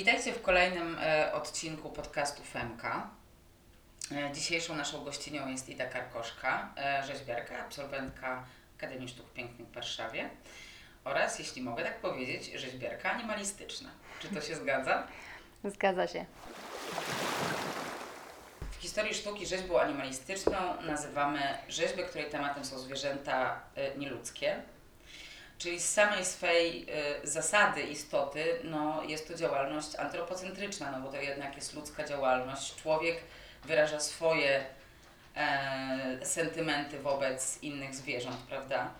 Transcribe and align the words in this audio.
Witajcie 0.00 0.32
w 0.32 0.42
kolejnym 0.42 0.96
e, 1.00 1.32
odcinku 1.32 1.90
podcastu 1.90 2.42
Femka. 2.42 3.10
E, 4.12 4.32
dzisiejszą 4.32 4.76
naszą 4.76 5.04
gościnią 5.04 5.48
jest 5.48 5.68
Ida 5.68 5.86
Karkoszka, 5.86 6.74
e, 6.76 7.02
rzeźbiarka, 7.06 7.58
absolwentka 7.58 8.44
Akademii 8.78 9.08
Sztuk 9.08 9.32
Pięknych 9.32 9.68
w 9.68 9.72
Warszawie 9.72 10.30
oraz, 11.04 11.38
jeśli 11.38 11.62
mogę 11.62 11.84
tak 11.84 12.00
powiedzieć, 12.00 12.52
rzeźbiarka 12.60 13.12
animalistyczna. 13.12 13.90
Czy 14.20 14.28
to 14.28 14.40
się 14.40 14.56
zgadza? 14.56 15.06
Zgadza 15.64 16.06
się. 16.06 16.24
W 18.70 18.82
historii 18.82 19.14
sztuki 19.14 19.46
rzeźbą 19.46 19.80
animalistyczną 19.80 20.82
nazywamy 20.82 21.40
rzeźbę, 21.68 22.02
której 22.02 22.30
tematem 22.30 22.64
są 22.64 22.78
zwierzęta 22.78 23.60
nieludzkie. 23.96 24.62
Czyli 25.60 25.80
z 25.80 25.88
samej 25.88 26.24
swej 26.24 26.86
y, 27.24 27.26
zasady, 27.26 27.82
istoty, 27.82 28.44
no, 28.64 29.02
jest 29.02 29.28
to 29.28 29.34
działalność 29.34 29.96
antropocentryczna, 29.96 30.90
no 30.90 31.00
bo 31.00 31.08
to 31.12 31.16
jednak 31.16 31.56
jest 31.56 31.74
ludzka 31.74 32.04
działalność. 32.04 32.76
Człowiek 32.76 33.16
wyraża 33.64 34.00
swoje 34.00 34.64
e, 35.36 36.18
sentymenty 36.22 36.98
wobec 36.98 37.62
innych 37.62 37.94
zwierząt, 37.94 38.36
prawda? 38.36 38.90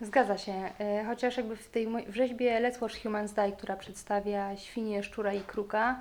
Zgadza 0.00 0.38
się. 0.38 0.70
E, 0.80 1.04
Chociaż 1.04 1.36
jakby 1.36 1.56
w 1.56 1.68
tej 1.68 1.86
w 2.06 2.14
rzeźbie 2.14 2.60
Let's 2.60 2.82
Watch 2.82 3.02
Humans 3.02 3.32
Die, 3.32 3.52
która 3.52 3.76
przedstawia 3.76 4.56
świnię, 4.56 5.02
szczura 5.02 5.32
i 5.32 5.40
kruka, 5.40 6.00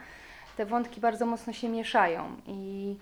te 0.58 0.66
wątki 0.66 1.02
bardzo 1.02 1.26
mocno 1.26 1.54
się 1.54 1.70
mieszają 1.70 2.42
i 2.48 2.96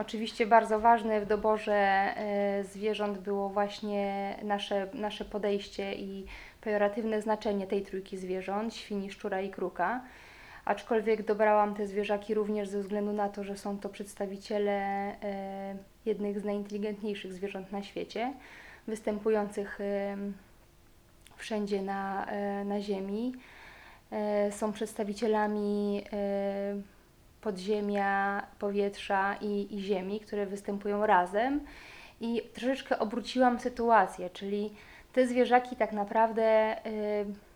oczywiście 0.00 0.46
bardzo 0.46 0.80
ważne 0.80 1.20
w 1.20 1.26
doborze 1.26 1.74
e, 1.74 2.64
zwierząt 2.64 3.18
było 3.18 3.48
właśnie 3.48 4.36
nasze, 4.42 4.88
nasze 4.94 5.24
podejście 5.24 5.94
i 5.94 6.26
pejoratywne 6.60 7.22
znaczenie 7.22 7.66
tej 7.66 7.82
trójki 7.82 8.18
zwierząt, 8.18 8.74
świni, 8.74 9.10
szczura 9.10 9.40
i 9.40 9.50
kruka. 9.50 10.00
Aczkolwiek 10.64 11.24
dobrałam 11.24 11.74
te 11.74 11.86
zwierzaki 11.86 12.34
również 12.34 12.68
ze 12.68 12.80
względu 12.80 13.12
na 13.12 13.28
to, 13.28 13.44
że 13.44 13.56
są 13.56 13.78
to 13.78 13.88
przedstawiciele 13.88 14.72
e, 15.22 15.76
jednych 16.06 16.40
z 16.40 16.44
najinteligentniejszych 16.44 17.32
zwierząt 17.32 17.72
na 17.72 17.82
świecie, 17.82 18.32
występujących 18.86 19.78
em, 19.80 20.34
wszędzie 21.36 21.82
na, 21.82 22.26
e, 22.26 22.64
na 22.64 22.80
Ziemi. 22.80 23.32
E, 24.12 24.52
Są 24.52 24.72
przedstawicielami 24.72 26.02
e, 26.12 26.99
podziemia, 27.40 28.42
powietrza 28.58 29.36
i, 29.40 29.76
i 29.76 29.80
ziemi, 29.80 30.20
które 30.20 30.46
występują 30.46 31.06
razem. 31.06 31.60
I 32.20 32.42
troszeczkę 32.54 32.98
obróciłam 32.98 33.60
sytuację, 33.60 34.30
czyli 34.30 34.74
te 35.12 35.26
zwierzaki 35.26 35.76
tak 35.76 35.92
naprawdę 35.92 36.42
e, 36.42 36.80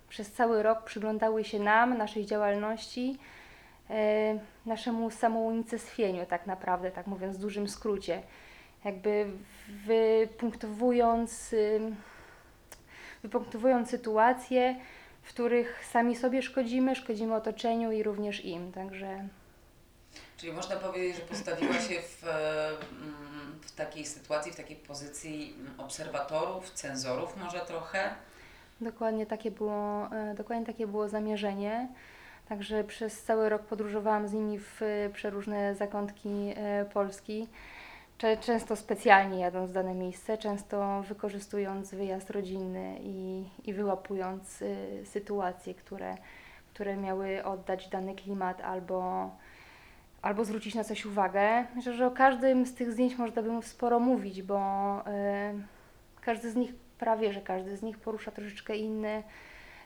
przez 0.09 0.33
cały 0.33 0.63
rok 0.63 0.85
przyglądały 0.85 1.45
się 1.45 1.59
nam, 1.59 1.99
naszej 1.99 2.27
działalności, 2.27 3.19
e, 3.91 4.39
naszemu 4.67 5.11
samounicestwieniu 5.11 6.27
tak 6.27 6.47
naprawdę, 6.47 6.91
tak 6.91 7.07
mówiąc 7.07 7.37
w 7.37 7.41
dużym 7.41 7.69
skrócie. 7.69 8.23
Jakby 8.85 9.27
wypunktowując, 9.87 11.53
ym, 11.53 11.97
wypunktowując 13.23 13.91
sytuacje, 13.91 14.77
w 15.23 15.29
których 15.29 15.87
sami 15.87 16.17
sobie 16.17 16.43
szkodzimy, 16.43 16.95
szkodzimy 16.95 17.35
otoczeniu 17.35 17.93
i 17.93 18.03
również 18.03 18.45
im. 18.45 18.73
Także 18.73 19.29
Czyli 20.37 20.53
można 20.53 20.77
powiedzieć, 20.77 21.17
że 21.17 21.23
postawiła 21.23 21.75
się 21.75 22.03
w, 22.03 22.25
mm, 22.25 23.61
w 23.63 23.73
takiej 23.73 24.07
sytuacji, 24.07 24.53
w 24.53 24.57
takiej 24.57 24.77
pozycji 24.77 25.57
mm, 25.61 25.81
obserwatorów, 25.81 26.71
cenzorów 26.71 27.37
może 27.37 27.61
trochę. 27.61 28.15
dokładnie 28.81 29.27
takie 29.27 29.51
było, 29.51 30.09
e, 30.13 30.35
dokładnie 30.35 30.67
takie 30.67 30.87
było 30.87 31.09
zamierzenie. 31.09 31.89
Także 32.49 32.85
przez 32.85 33.23
cały 33.23 33.49
rok 33.49 33.63
podróżowałam 33.63 34.29
z 34.29 34.33
nimi 34.33 34.59
w 34.59 34.83
e, 34.83 35.11
przeróżne 35.11 35.75
zakątki 35.75 36.53
e, 36.57 36.85
Polski. 36.85 37.49
Często 38.41 38.77
specjalnie 38.77 39.41
jadąc 39.41 39.71
w 39.71 39.75
dane 39.75 39.95
miejsce, 39.95 40.39
często 40.39 41.03
wykorzystując 41.09 41.95
wyjazd 41.95 42.31
rodzinny 42.31 42.99
i, 43.01 43.45
i 43.65 43.73
wyłapując 43.73 44.65
sytuacje, 45.05 45.75
które, 45.75 46.17
które 46.75 46.97
miały 46.97 47.45
oddać 47.45 47.89
dany 47.89 48.15
klimat 48.15 48.61
albo, 48.61 49.31
albo 50.25 50.45
zwrócić 50.45 50.75
na 50.75 50.85
coś 50.85 51.07
uwagę. 51.07 51.65
Myślę, 51.75 51.93
że 51.93 52.07
o 52.07 52.11
każdym 52.11 52.67
z 52.67 52.75
tych 52.75 52.93
zdjęć 52.93 53.19
można 53.19 53.43
by 53.43 53.63
sporo 53.63 54.01
mówić, 54.01 54.43
bo 54.43 54.59
y, 55.01 55.03
każdy 56.21 56.51
z 56.51 56.57
nich, 56.57 56.75
prawie 56.99 57.33
że 57.33 57.41
każdy 57.41 57.77
z 57.77 57.83
nich 57.83 57.99
porusza 57.99 58.31
troszeczkę 58.31 58.77
inny, 58.77 59.23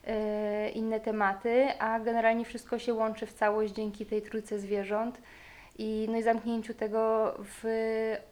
y, 0.09 0.71
inne 0.71 1.01
tematy, 1.01 1.67
a 1.79 2.01
generalnie 2.01 2.45
wszystko 2.45 2.79
się 2.79 2.95
łączy 2.95 3.27
w 3.27 3.33
całość 3.33 3.73
dzięki 3.73 4.07
tej 4.07 4.23
trójce 4.23 4.59
zwierząt 4.59 5.21
i, 5.79 6.07
no 6.11 6.19
i 6.19 6.23
zamknięciu 6.23 6.75
tego 6.75 7.35
w 7.39 7.65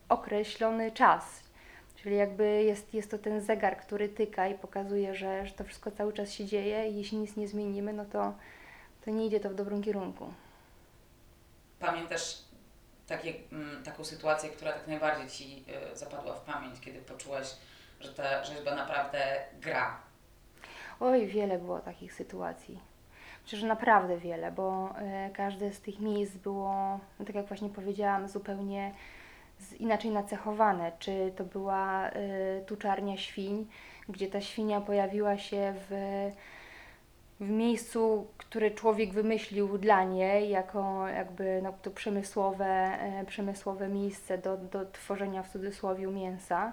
określony 0.09 0.91
czas. 0.91 1.43
Czyli 1.97 2.17
jakby 2.17 2.63
jest, 2.63 2.95
jest 2.95 3.11
to 3.11 3.19
ten 3.19 3.41
zegar, 3.41 3.77
który 3.77 4.09
tyka 4.09 4.49
i 4.49 4.55
pokazuje, 4.55 5.15
że, 5.15 5.47
że 5.47 5.53
to 5.53 5.65
wszystko 5.65 5.91
cały 5.91 6.13
czas 6.13 6.33
się 6.33 6.45
dzieje 6.45 6.89
i 6.89 6.97
jeśli 6.97 7.19
nic 7.19 7.37
nie 7.37 7.49
zmienimy, 7.49 7.93
no 7.93 8.05
to, 8.05 8.35
to 9.05 9.11
nie 9.11 9.27
idzie 9.27 9.41
to 9.41 9.51
w 9.51 9.55
dobrym 9.55 9.83
kierunku. 9.83 10.27
Pamiętasz 11.79 12.39
takie, 13.07 13.35
mm, 13.53 13.83
taką 13.85 14.05
sytuację, 14.05 14.51
która 14.51 14.73
tak 14.73 14.87
najbardziej 14.87 15.29
Ci 15.29 15.65
y, 15.93 15.97
zapadła 15.97 16.35
w 16.35 16.41
pamięć, 16.41 16.81
kiedy 16.81 16.99
poczułaś, 16.99 17.57
że 18.01 18.13
ta 18.13 18.45
rzeźba 18.45 18.75
naprawdę 18.75 19.45
gra? 19.61 20.01
Oj, 21.01 21.27
wiele 21.27 21.59
było 21.59 21.79
takich 21.79 22.13
sytuacji. 22.15 22.81
Myślę, 23.43 23.59
że 23.59 23.67
naprawdę 23.67 24.19
wiele, 24.19 24.53
bo 24.53 24.95
e, 24.99 25.31
każde 25.31 25.73
z 25.73 25.81
tych 25.81 26.01
miejsc 26.01 26.37
było, 26.37 27.01
no 27.19 27.25
tak 27.25 27.35
jak 27.35 27.47
właśnie 27.47 27.69
powiedziałam, 27.69 28.29
zupełnie 28.29 28.93
inaczej 29.79 30.11
nacechowane. 30.11 30.93
Czy 30.99 31.33
to 31.37 31.45
była 31.45 32.09
e, 32.09 32.61
tuczarnia 32.61 33.17
świń, 33.17 33.67
gdzie 34.09 34.29
ta 34.29 34.41
świnia 34.41 34.81
pojawiła 34.81 35.39
się 35.39 35.75
w, 35.77 35.91
w 37.41 37.51
miejscu, 37.51 38.27
które 38.39 38.71
człowiek 38.71 39.13
wymyślił 39.13 39.79
dla 39.79 40.05
niej, 40.05 40.51
jako 40.51 41.09
jakby 41.09 41.61
no, 41.63 41.73
to 41.83 41.91
przemysłowe, 41.91 42.67
e, 42.67 43.25
przemysłowe 43.27 43.89
miejsce 43.89 44.39
do, 44.39 44.57
do 44.57 44.87
tworzenia 44.87 45.43
w 45.43 45.51
cudzysłowie 45.51 46.07
mięsa. 46.07 46.73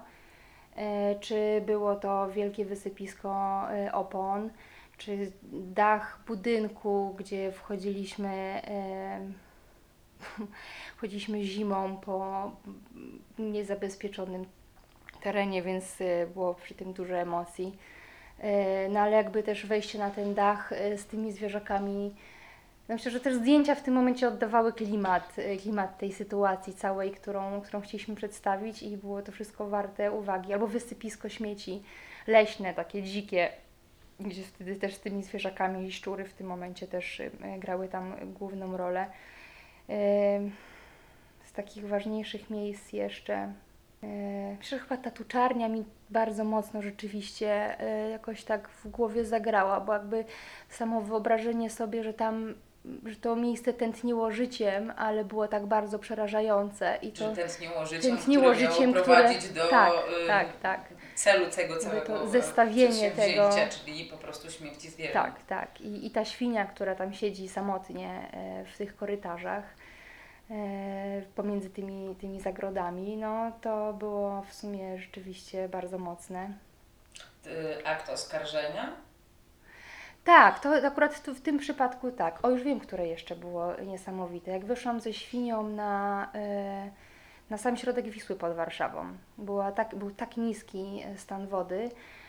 E, 0.76 1.14
czy 1.20 1.62
było 1.66 1.96
to 1.96 2.30
wielkie 2.30 2.64
wysypisko 2.64 3.62
e, 3.70 3.92
opon, 3.92 4.50
czy 4.98 5.32
dach 5.52 6.20
budynku, 6.26 7.14
gdzie 7.18 7.52
wchodziliśmy, 7.52 8.28
e, 8.66 9.20
wchodziliśmy 10.96 11.42
zimą 11.42 11.96
po 11.96 12.50
niezabezpieczonym 13.38 14.44
terenie, 15.22 15.62
więc 15.62 16.00
e, 16.00 16.26
było 16.26 16.54
przy 16.54 16.74
tym 16.74 16.92
dużo 16.92 17.14
emocji. 17.14 17.78
E, 18.40 18.88
No 18.88 19.00
ale 19.00 19.16
jakby 19.16 19.42
też 19.42 19.66
wejście 19.66 19.98
na 19.98 20.10
ten 20.10 20.34
dach 20.34 20.72
e, 20.72 20.98
z 20.98 21.06
tymi 21.06 21.32
zwierzakami, 21.32 22.14
no 22.88 22.94
myślę, 22.94 23.10
że 23.10 23.20
też 23.20 23.34
zdjęcia 23.34 23.74
w 23.74 23.82
tym 23.82 23.94
momencie 23.94 24.28
oddawały 24.28 24.72
klimat, 24.72 25.38
e, 25.38 25.56
klimat 25.56 25.98
tej 25.98 26.12
sytuacji 26.12 26.74
całej, 26.74 27.10
którą, 27.10 27.60
którą 27.60 27.80
chcieliśmy 27.80 28.14
przedstawić 28.14 28.82
i 28.82 28.96
było 28.96 29.22
to 29.22 29.32
wszystko 29.32 29.68
warte 29.68 30.12
uwagi. 30.12 30.52
Albo 30.52 30.66
wysypisko 30.66 31.28
śmieci 31.28 31.82
leśne, 32.26 32.74
takie 32.74 33.02
dzikie, 33.02 33.50
gdzie 34.20 34.42
wtedy 34.42 34.76
też 34.76 34.94
z 34.94 35.00
tymi 35.00 35.22
zwierzakami 35.22 35.92
szczury 35.92 36.24
w 36.24 36.34
tym 36.34 36.46
momencie 36.46 36.86
też 36.86 37.22
grały 37.58 37.88
tam 37.88 38.14
główną 38.38 38.76
rolę. 38.76 39.06
Z 41.44 41.52
takich 41.52 41.88
ważniejszych 41.88 42.50
miejsc 42.50 42.92
jeszcze 42.92 43.52
Myślę, 44.58 44.78
że 44.78 44.84
chyba 44.84 44.96
ta 45.02 45.10
tuczarnia 45.10 45.68
mi 45.68 45.84
bardzo 46.10 46.44
mocno 46.44 46.82
rzeczywiście 46.82 47.80
e, 47.80 48.10
jakoś 48.10 48.44
tak 48.44 48.68
w 48.68 48.88
głowie 48.88 49.24
zagrała, 49.24 49.80
bo 49.80 49.92
jakby 49.92 50.24
samo 50.68 51.00
wyobrażenie 51.00 51.70
sobie, 51.70 52.04
że 52.04 52.14
tam, 52.14 52.54
że 53.04 53.16
to 53.16 53.36
miejsce 53.36 53.72
tętniło 53.72 54.30
życiem, 54.30 54.92
ale 54.96 55.24
było 55.24 55.48
tak 55.48 55.66
bardzo 55.66 55.98
przerażające 55.98 56.98
i 57.02 57.12
to 57.12 57.30
Czy 57.30 57.36
tętniło 57.36 57.86
życiem, 57.86 58.16
tętniło 58.16 58.50
które 58.50 58.70
życiem, 58.70 58.90
miało 58.90 59.02
które... 59.02 59.16
prowadzić 59.16 59.48
do 59.48 59.66
tak, 59.68 59.92
y, 60.24 60.26
tak, 60.26 60.56
tak, 60.62 60.80
celu 61.14 61.46
tego 61.50 61.76
całego 61.76 62.06
to 62.06 62.24
e, 62.24 62.28
zestawienie 62.28 63.10
tego- 63.10 63.50
czyli 63.84 64.04
po 64.04 64.16
prostu 64.16 64.50
śmierci 64.50 64.90
zwierząt. 64.90 65.14
tak, 65.14 65.42
tak. 65.46 65.80
I, 65.80 66.06
I 66.06 66.10
ta 66.10 66.24
świnia, 66.24 66.64
która 66.64 66.94
tam 66.94 67.12
siedzi 67.12 67.48
samotnie 67.48 68.28
e, 68.32 68.64
w 68.64 68.76
tych 68.78 68.96
korytarzach 68.96 69.64
e, 69.64 69.83
pomiędzy 71.34 71.70
tymi, 71.70 72.16
tymi 72.16 72.40
zagrodami, 72.40 73.16
no 73.16 73.52
to 73.60 73.92
było 73.92 74.42
w 74.42 74.54
sumie 74.54 74.98
rzeczywiście 74.98 75.68
bardzo 75.68 75.98
mocne. 75.98 76.50
Y, 77.46 77.86
Akt 77.86 78.08
oskarżenia? 78.08 78.92
Tak, 80.24 80.60
to 80.60 80.86
akurat 80.86 81.14
w 81.14 81.40
tym 81.40 81.58
przypadku 81.58 82.10
tak. 82.10 82.44
O, 82.44 82.50
już 82.50 82.62
wiem, 82.62 82.80
które 82.80 83.06
jeszcze 83.06 83.36
było 83.36 83.74
niesamowite. 83.86 84.50
Jak 84.50 84.64
wyszłam 84.64 85.00
ze 85.00 85.12
świnią 85.12 85.68
na, 85.68 86.30
e, 86.34 86.90
na 87.50 87.58
sam 87.58 87.76
środek 87.76 88.08
Wisły 88.08 88.36
pod 88.36 88.54
Warszawą. 88.56 89.06
Była 89.38 89.72
tak, 89.72 89.94
był 89.94 90.10
tak 90.10 90.36
niski 90.36 91.02
stan 91.16 91.46
wody, 91.46 91.84
e, 91.84 92.23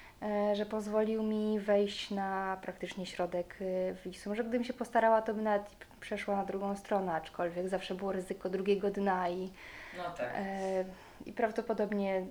że 0.53 0.65
pozwolił 0.65 1.23
mi 1.23 1.59
wejść 1.59 2.11
na 2.11 2.57
praktycznie 2.61 3.05
środek 3.05 3.55
e, 3.61 3.93
Wisły. 3.93 4.35
Że 4.35 4.43
gdybym 4.43 4.63
się 4.63 4.73
postarała, 4.73 5.21
to 5.21 5.33
by 5.33 5.41
nawet 5.41 5.65
przeszła 5.99 6.35
na 6.35 6.45
drugą 6.45 6.75
stronę, 6.75 7.13
aczkolwiek 7.13 7.69
zawsze 7.69 7.95
było 7.95 8.11
ryzyko 8.11 8.49
drugiego 8.49 8.91
dna 8.91 9.29
i, 9.29 9.51
No 9.97 10.03
tak. 10.17 10.31
e, 10.35 10.85
i 11.25 11.33
prawdopodobnie 11.33 12.25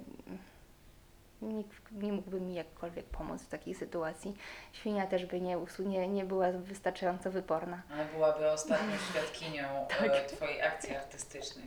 nikt 1.43 1.93
nie 1.93 2.13
mógłby 2.13 2.41
mi 2.41 2.55
jakkolwiek 2.55 3.05
pomóc 3.05 3.43
w 3.43 3.49
takiej 3.49 3.75
sytuacji. 3.75 4.37
Świnia 4.73 5.07
też 5.07 5.27
by 5.27 5.41
nie, 5.41 5.57
nie, 5.79 6.09
nie 6.09 6.25
była 6.25 6.51
wystarczająco 6.53 7.31
wyporna. 7.31 7.83
Ale 7.93 8.05
byłaby 8.05 8.51
ostatnią 8.51 8.97
świadkinią 9.11 9.65
Tak. 9.99 10.11
e, 10.11 10.25
Twojej 10.27 10.63
akcji 10.63 10.97
artystycznej. 10.97 11.65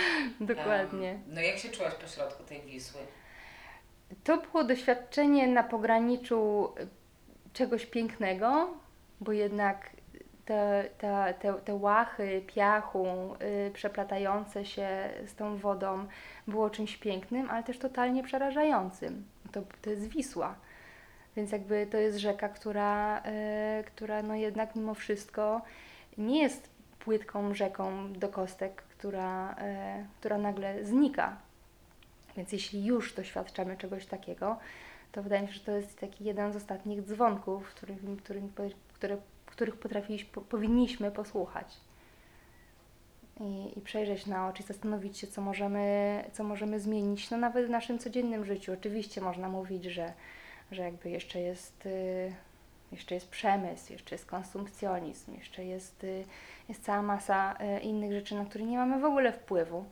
Dokładnie. 0.40 1.10
Em, 1.10 1.22
no 1.26 1.40
jak 1.40 1.58
się 1.58 1.68
czułaś 1.68 1.94
po 1.94 2.06
środku 2.06 2.42
tej 2.44 2.62
Wisły? 2.62 3.00
To 4.24 4.36
było 4.36 4.64
doświadczenie 4.64 5.48
na 5.48 5.62
pograniczu 5.62 6.72
y, 6.80 6.86
czegoś 7.52 7.86
pięknego, 7.86 8.68
bo 9.20 9.32
jednak 9.32 9.90
te, 10.44 10.84
te, 10.98 11.34
te, 11.40 11.54
te 11.54 11.74
łachy 11.74 12.42
piachu 12.46 13.06
y, 13.66 13.70
przeplatające 13.70 14.64
się 14.64 14.88
z 15.26 15.34
tą 15.34 15.56
wodą 15.56 16.06
było 16.46 16.70
czymś 16.70 16.96
pięknym, 16.96 17.50
ale 17.50 17.62
też 17.62 17.78
totalnie 17.78 18.22
przerażającym. 18.22 19.24
To, 19.52 19.62
to 19.82 19.90
jest 19.90 20.08
Wisła. 20.08 20.54
Więc 21.36 21.52
jakby 21.52 21.86
to 21.86 21.96
jest 21.96 22.18
rzeka, 22.18 22.48
która, 22.48 23.18
y, 23.18 23.84
która 23.84 24.22
no 24.22 24.34
jednak 24.34 24.76
mimo 24.76 24.94
wszystko 24.94 25.62
nie 26.18 26.42
jest 26.42 26.70
płytką 26.98 27.54
rzeką 27.54 28.12
do 28.12 28.28
kostek, 28.28 28.82
która, 28.82 29.56
która 30.20 30.38
nagle 30.38 30.84
znika. 30.84 31.36
Więc 32.36 32.52
jeśli 32.52 32.84
już 32.84 33.14
doświadczamy 33.14 33.76
czegoś 33.76 34.06
takiego, 34.06 34.56
to 35.12 35.22
wydaje 35.22 35.42
mi 35.42 35.48
się, 35.48 35.54
że 35.54 35.60
to 35.60 35.72
jest 35.72 35.98
taki 36.00 36.24
jeden 36.24 36.52
z 36.52 36.56
ostatnich 36.56 37.02
dzwonków, 37.02 37.68
którym, 37.68 38.16
którym, 38.16 38.52
które, 38.92 39.16
których 39.46 39.76
potrafiliśmy, 39.76 40.30
po- 40.32 40.40
powinniśmy 40.40 41.10
posłuchać. 41.10 41.76
I, 43.40 43.78
I 43.78 43.80
przejrzeć 43.80 44.26
na 44.26 44.48
oczy, 44.48 44.62
zastanowić 44.62 45.18
się, 45.18 45.26
co 45.26 45.40
możemy, 45.40 46.24
co 46.32 46.44
możemy 46.44 46.80
zmienić, 46.80 47.30
no 47.30 47.36
nawet 47.36 47.66
w 47.66 47.70
naszym 47.70 47.98
codziennym 47.98 48.44
życiu. 48.44 48.72
Oczywiście 48.72 49.20
można 49.20 49.48
mówić, 49.48 49.84
że, 49.84 50.12
że 50.72 50.82
jakby 50.82 51.10
jeszcze 51.10 51.40
jest, 51.40 51.86
y, 51.86 52.32
jeszcze 52.92 53.14
jest 53.14 53.28
przemysł, 53.28 53.92
jeszcze 53.92 54.14
jest 54.14 54.26
konsumpcjonizm, 54.26 55.34
jeszcze 55.34 55.64
jest, 55.64 56.04
y, 56.04 56.24
jest 56.68 56.84
cała 56.84 57.02
masa 57.02 57.56
y, 57.76 57.80
innych 57.80 58.12
rzeczy, 58.12 58.34
na 58.34 58.44
które 58.44 58.64
nie 58.64 58.78
mamy 58.78 59.00
w 59.00 59.04
ogóle 59.04 59.32
wpływu. 59.32 59.84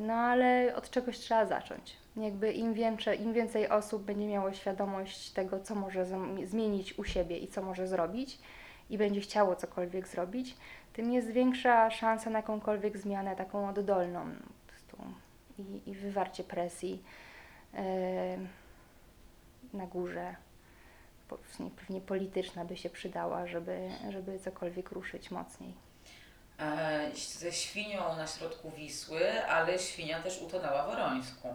No 0.00 0.14
ale 0.14 0.74
od 0.76 0.90
czegoś 0.90 1.18
trzeba 1.18 1.46
zacząć. 1.46 1.96
Jakby 2.16 2.52
im, 2.52 2.74
więcej, 2.74 3.22
im 3.22 3.32
więcej 3.32 3.68
osób 3.68 4.02
będzie 4.02 4.26
miało 4.26 4.52
świadomość 4.52 5.30
tego, 5.30 5.60
co 5.60 5.74
może 5.74 6.06
zmienić 6.44 6.98
u 6.98 7.04
siebie 7.04 7.38
i 7.38 7.48
co 7.48 7.62
może 7.62 7.88
zrobić, 7.88 8.38
i 8.90 8.98
będzie 8.98 9.20
chciało 9.20 9.56
cokolwiek 9.56 10.08
zrobić, 10.08 10.56
tym 10.92 11.12
jest 11.12 11.30
większa 11.30 11.90
szansa 11.90 12.30
na 12.30 12.38
jakąkolwiek 12.38 12.98
zmianę 12.98 13.36
taką 13.36 13.68
oddolną. 13.68 14.26
I, 15.58 15.90
i 15.90 15.94
wywarcie 15.94 16.44
presji 16.44 17.02
em, 17.72 18.48
na 19.72 19.86
górze. 19.86 20.36
Pewnie 21.76 22.00
polityczna 22.00 22.64
by 22.64 22.76
się 22.76 22.90
przydała, 22.90 23.46
żeby, 23.46 23.90
żeby 24.10 24.38
cokolwiek 24.38 24.92
ruszyć 24.92 25.30
mocniej. 25.30 25.87
E, 26.60 27.10
ze 27.14 27.52
świnią 27.52 28.16
na 28.16 28.26
środku 28.26 28.70
Wisły, 28.70 29.44
ale 29.46 29.78
świnia 29.78 30.22
też 30.22 30.42
utonęła 30.42 30.86
w 30.86 30.88
Orońsku. 30.88 31.54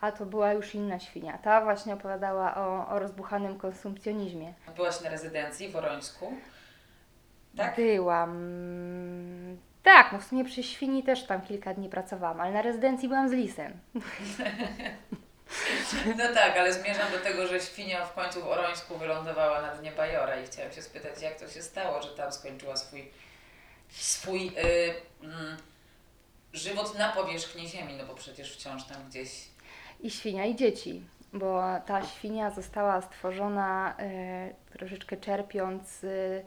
A 0.00 0.12
to 0.12 0.26
była 0.26 0.52
już 0.52 0.74
inna 0.74 1.00
świnia. 1.00 1.38
Ta 1.38 1.60
właśnie 1.60 1.94
opowiadała 1.94 2.54
o, 2.54 2.88
o 2.88 2.98
rozbuchanym 2.98 3.58
konsumpcjonizmie. 3.58 4.54
Byłaś 4.76 5.00
na 5.00 5.10
rezydencji 5.10 5.68
w 5.68 5.76
Orońsku? 5.76 6.32
Tak? 7.56 7.76
Byłam. 7.76 8.38
Tak, 9.82 10.12
no 10.12 10.18
w 10.18 10.24
sumie 10.24 10.44
przy 10.44 10.62
świni 10.62 11.02
też 11.02 11.26
tam 11.26 11.40
kilka 11.40 11.74
dni 11.74 11.88
pracowałam, 11.88 12.40
ale 12.40 12.52
na 12.52 12.62
rezydencji 12.62 13.08
byłam 13.08 13.28
z 13.28 13.32
lisem. 13.32 13.72
No 16.18 16.34
tak, 16.34 16.56
ale 16.56 16.72
zmierzam 16.72 17.12
do 17.12 17.18
tego, 17.18 17.46
że 17.46 17.60
świnia 17.60 18.06
w 18.06 18.14
końcu 18.14 18.40
w 18.40 18.46
Orońsku 18.46 18.98
wylądowała 18.98 19.62
na 19.62 19.74
dnie 19.74 19.92
Bajora 19.92 20.40
i 20.40 20.46
chciałam 20.46 20.72
się 20.72 20.82
spytać, 20.82 21.22
jak 21.22 21.40
to 21.40 21.48
się 21.48 21.62
stało, 21.62 22.02
że 22.02 22.08
tam 22.08 22.32
skończyła 22.32 22.76
swój, 22.76 23.10
swój 23.90 24.46
y, 24.46 24.52
mm, 25.22 25.56
żywot 26.52 26.98
na 26.98 27.08
powierzchni 27.08 27.68
ziemi, 27.68 27.94
no 27.98 28.06
bo 28.06 28.14
przecież 28.14 28.52
wciąż 28.52 28.84
tam 28.84 29.08
gdzieś 29.08 29.48
I 30.00 30.10
świnia, 30.10 30.46
i 30.46 30.56
dzieci, 30.56 31.02
bo 31.32 31.62
ta 31.86 32.06
świnia 32.06 32.50
została 32.50 33.02
stworzona 33.02 33.94
e, 33.98 34.54
troszeczkę 34.72 35.16
czerpiąc 35.16 36.04
e, 36.04 36.42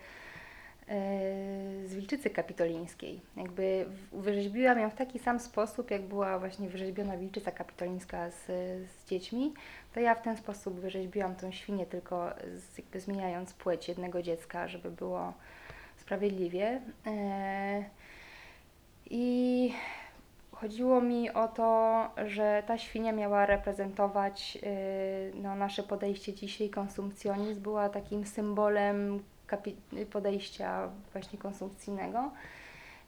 z 1.85 1.93
Wilczycy 1.93 2.29
Kapitolińskiej. 2.29 3.21
Jakby 3.37 3.85
wyrzeźbiłam 4.11 4.79
ją 4.79 4.89
w 4.89 4.95
taki 4.95 5.19
sam 5.19 5.39
sposób, 5.39 5.91
jak 5.91 6.01
była 6.01 6.39
właśnie 6.39 6.69
wyrzeźbiona 6.69 7.17
Wilczyca 7.17 7.51
Kapitolińska 7.51 8.29
z, 8.29 8.45
z 8.91 9.09
dziećmi, 9.09 9.53
to 9.93 9.99
ja 9.99 10.15
w 10.15 10.21
ten 10.21 10.37
sposób 10.37 10.79
wyrzeźbiłam 10.79 11.35
tą 11.35 11.51
świnię, 11.51 11.85
tylko 11.85 12.29
z, 12.55 12.77
jakby 12.77 12.99
zmieniając 12.99 13.53
płeć 13.53 13.87
jednego 13.87 14.21
dziecka, 14.21 14.67
żeby 14.67 14.91
było 14.91 15.33
sprawiedliwie. 16.11 16.81
E, 17.07 17.83
I 19.09 19.73
chodziło 20.51 21.01
mi 21.01 21.29
o 21.29 21.47
to, 21.47 22.09
że 22.25 22.63
ta 22.67 22.77
świnia 22.77 23.11
miała 23.11 23.45
reprezentować 23.45 24.57
y, 24.63 25.31
no, 25.35 25.55
nasze 25.55 25.83
podejście 25.83 26.33
dzisiaj, 26.33 26.69
konsumpcjonizm, 26.69 27.61
była 27.61 27.89
takim 27.89 28.25
symbolem 28.25 29.23
podejścia 30.11 30.89
właśnie 31.13 31.39
konsumpcyjnego. 31.39 32.31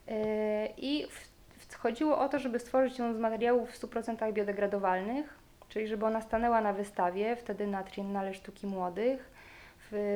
Y, 0.08 0.14
I 0.78 1.08
chodziło 1.78 2.20
o 2.20 2.30
to, 2.30 2.40
żeby 2.40 2.60
stworzyć 2.60 3.00
ją 3.00 3.14
z 3.14 3.18
materiałów 3.18 3.72
w 3.72 3.82
100% 3.82 4.34
biodegradowalnych, 4.34 5.40
czyli 5.70 5.88
żeby 5.88 6.06
ona 6.06 6.22
stanęła 6.22 6.62
na 6.62 6.74
wystawie, 6.74 7.36
wtedy 7.36 7.68
na 7.68 7.84
Triennale 7.84 8.34
Sztuki 8.34 8.68
Młodych 8.68 9.33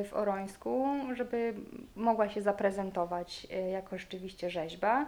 w, 0.04 0.10
Orońsku, 0.12 0.86
żeby 1.14 1.54
mogła 1.96 2.28
się 2.28 2.42
zaprezentować 2.42 3.46
y, 3.52 3.70
jako 3.70 3.98
rzeczywiście 3.98 4.50
rzeźba. 4.50 5.06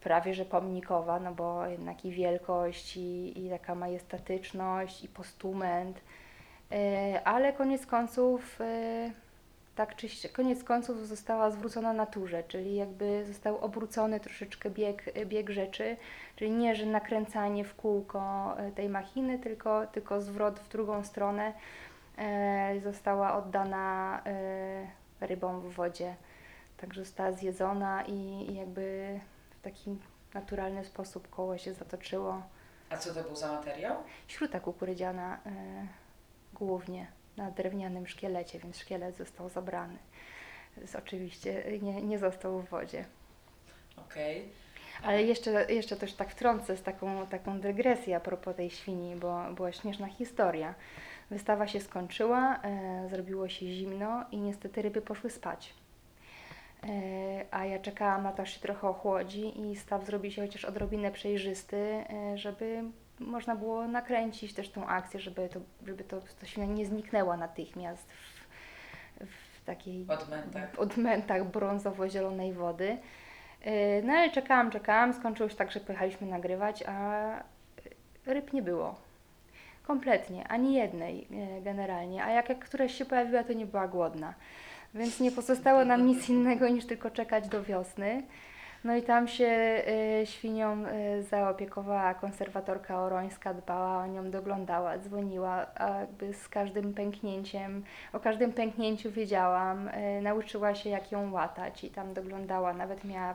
Prawie 0.00 0.34
że 0.34 0.44
pomnikowa, 0.44 1.20
no 1.20 1.34
bo 1.34 1.66
jednak 1.66 2.04
i 2.04 2.10
wielkość, 2.10 2.96
i, 2.96 3.44
i 3.46 3.50
taka 3.50 3.74
majestatyczność, 3.74 5.04
i 5.04 5.08
postument, 5.08 6.00
Yy, 6.70 7.24
ale 7.24 7.52
koniec 7.52 7.86
końców, 7.86 8.58
yy, 8.60 9.12
tak 9.76 9.96
czy 9.96 10.28
koniec 10.28 10.64
końców 10.64 11.06
została 11.06 11.50
zwrócona 11.50 11.92
naturze, 11.92 12.42
czyli 12.48 12.76
jakby 12.76 13.24
został 13.26 13.58
obrócony 13.58 14.20
troszeczkę 14.20 14.70
bieg, 14.70 15.04
bieg 15.26 15.50
rzeczy, 15.50 15.96
czyli 16.36 16.50
nie, 16.50 16.74
że 16.74 16.86
nakręcanie 16.86 17.64
w 17.64 17.74
kółko 17.74 18.56
tej 18.74 18.88
machiny, 18.88 19.38
tylko, 19.38 19.86
tylko 19.86 20.20
zwrot 20.20 20.60
w 20.60 20.68
drugą 20.68 21.04
stronę 21.04 21.52
została 22.82 23.36
oddana 23.36 24.22
yy, 25.20 25.26
rybom 25.26 25.60
w 25.60 25.74
wodzie. 25.74 26.14
Także 26.76 27.04
została 27.04 27.32
zjedzona 27.32 28.04
i, 28.04 28.12
i 28.50 28.54
jakby 28.54 29.20
w 29.50 29.60
taki 29.60 29.96
naturalny 30.34 30.84
sposób 30.84 31.30
koło 31.30 31.58
się 31.58 31.72
zatoczyło. 31.72 32.42
A 32.90 32.96
co 32.96 33.14
to 33.14 33.22
był 33.22 33.36
za 33.36 33.52
materiał? 33.52 33.96
Śruta 34.28 34.60
kukurydziana 34.60 35.36
y, 35.36 35.38
głównie 36.54 37.06
na 37.36 37.50
drewnianym 37.50 38.06
szkielecie, 38.06 38.58
więc 38.58 38.78
szkielet 38.78 39.16
został 39.16 39.48
zabrany. 39.48 39.98
Więc 40.76 40.96
oczywiście 40.96 41.64
nie, 41.82 42.02
nie 42.02 42.18
został 42.18 42.60
w 42.60 42.68
wodzie. 42.68 43.04
Okej. 43.96 44.48
Ale 45.02 45.22
jeszcze, 45.22 45.72
jeszcze 45.72 45.96
też 45.96 46.14
tak 46.14 46.30
wtrącę 46.30 46.76
z 46.76 46.82
taką, 46.82 47.26
taką 47.26 47.60
dygresję 47.60 48.16
a 48.16 48.20
propos 48.20 48.56
tej 48.56 48.70
świni, 48.70 49.16
bo 49.16 49.52
była 49.54 49.72
śmieszna 49.72 50.06
historia. 50.06 50.74
Wystawa 51.30 51.66
się 51.66 51.80
skończyła, 51.80 52.58
e, 52.62 53.08
zrobiło 53.08 53.48
się 53.48 53.66
zimno 53.66 54.24
i 54.30 54.36
niestety 54.40 54.82
ryby 54.82 55.02
poszły 55.02 55.30
spać. 55.30 55.74
E, 56.82 56.88
a 57.50 57.64
ja 57.64 57.78
czekałam 57.78 58.22
na 58.22 58.32
to, 58.32 58.42
aż 58.42 58.54
się 58.54 58.60
trochę 58.60 58.88
ochłodzi 58.88 59.60
i 59.60 59.76
staw 59.76 60.04
zrobi 60.04 60.32
się 60.32 60.42
chociaż 60.42 60.64
odrobinę 60.64 61.10
przejrzysty, 61.10 61.76
e, 61.76 62.38
żeby 62.38 62.82
można 63.20 63.56
było 63.56 63.88
nakręcić 63.88 64.54
też 64.54 64.68
tą 64.70 64.86
akcję, 64.86 65.20
żeby 65.20 65.48
to, 65.48 65.60
żeby 65.86 66.04
to, 66.04 66.20
to 66.40 66.46
świnia 66.46 66.66
nie 66.66 66.86
zniknęła 66.86 67.36
natychmiast 67.36 68.08
w, 69.20 69.60
w 69.60 69.64
takiej 69.64 70.06
Odmętach. 70.08 70.78
odmętach 70.78 71.50
brązowo-zielonej 71.50 72.52
wody. 72.52 72.98
No 74.02 74.12
ale 74.12 74.30
czekałam, 74.30 74.70
czekałam, 74.70 75.12
skończyło 75.12 75.48
się 75.48 75.56
tak, 75.56 75.72
że 75.72 75.80
pojechaliśmy 75.80 76.26
nagrywać, 76.26 76.82
a 76.82 77.24
ryb 78.26 78.52
nie 78.52 78.62
było. 78.62 79.05
Kompletnie, 79.86 80.48
ani 80.48 80.74
jednej 80.74 81.26
yy, 81.30 81.62
generalnie, 81.62 82.24
a 82.24 82.30
jak, 82.30 82.48
jak 82.48 82.58
któraś 82.58 82.94
się 82.94 83.04
pojawiła, 83.04 83.44
to 83.44 83.52
nie 83.52 83.66
była 83.66 83.88
głodna. 83.88 84.34
Więc 84.94 85.20
nie 85.20 85.32
pozostało 85.32 85.84
nam 85.84 86.06
nic 86.06 86.28
innego 86.28 86.68
niż 86.68 86.86
tylko 86.86 87.10
czekać 87.10 87.48
do 87.48 87.62
wiosny. 87.62 88.22
No 88.84 88.96
i 88.96 89.02
tam 89.02 89.28
się 89.28 89.82
y, 90.22 90.26
świnią 90.26 90.84
y, 91.18 91.22
zaopiekowała 91.22 92.14
konserwatorka 92.14 93.00
orońska, 93.00 93.54
dbała 93.54 93.98
o 93.98 94.06
nią, 94.06 94.30
doglądała, 94.30 94.98
dzwoniła, 94.98 95.66
a 95.74 96.00
jakby 96.00 96.34
z 96.34 96.48
każdym 96.48 96.94
pęknięciem, 96.94 97.84
o 98.12 98.20
każdym 98.20 98.52
pęknięciu 98.52 99.10
wiedziałam, 99.10 99.88
y, 99.88 100.20
nauczyła 100.22 100.74
się 100.74 100.90
jak 100.90 101.12
ją 101.12 101.32
łatać 101.32 101.84
i 101.84 101.90
tam 101.90 102.14
doglądała, 102.14 102.72
nawet 102.72 103.04
miała 103.04 103.34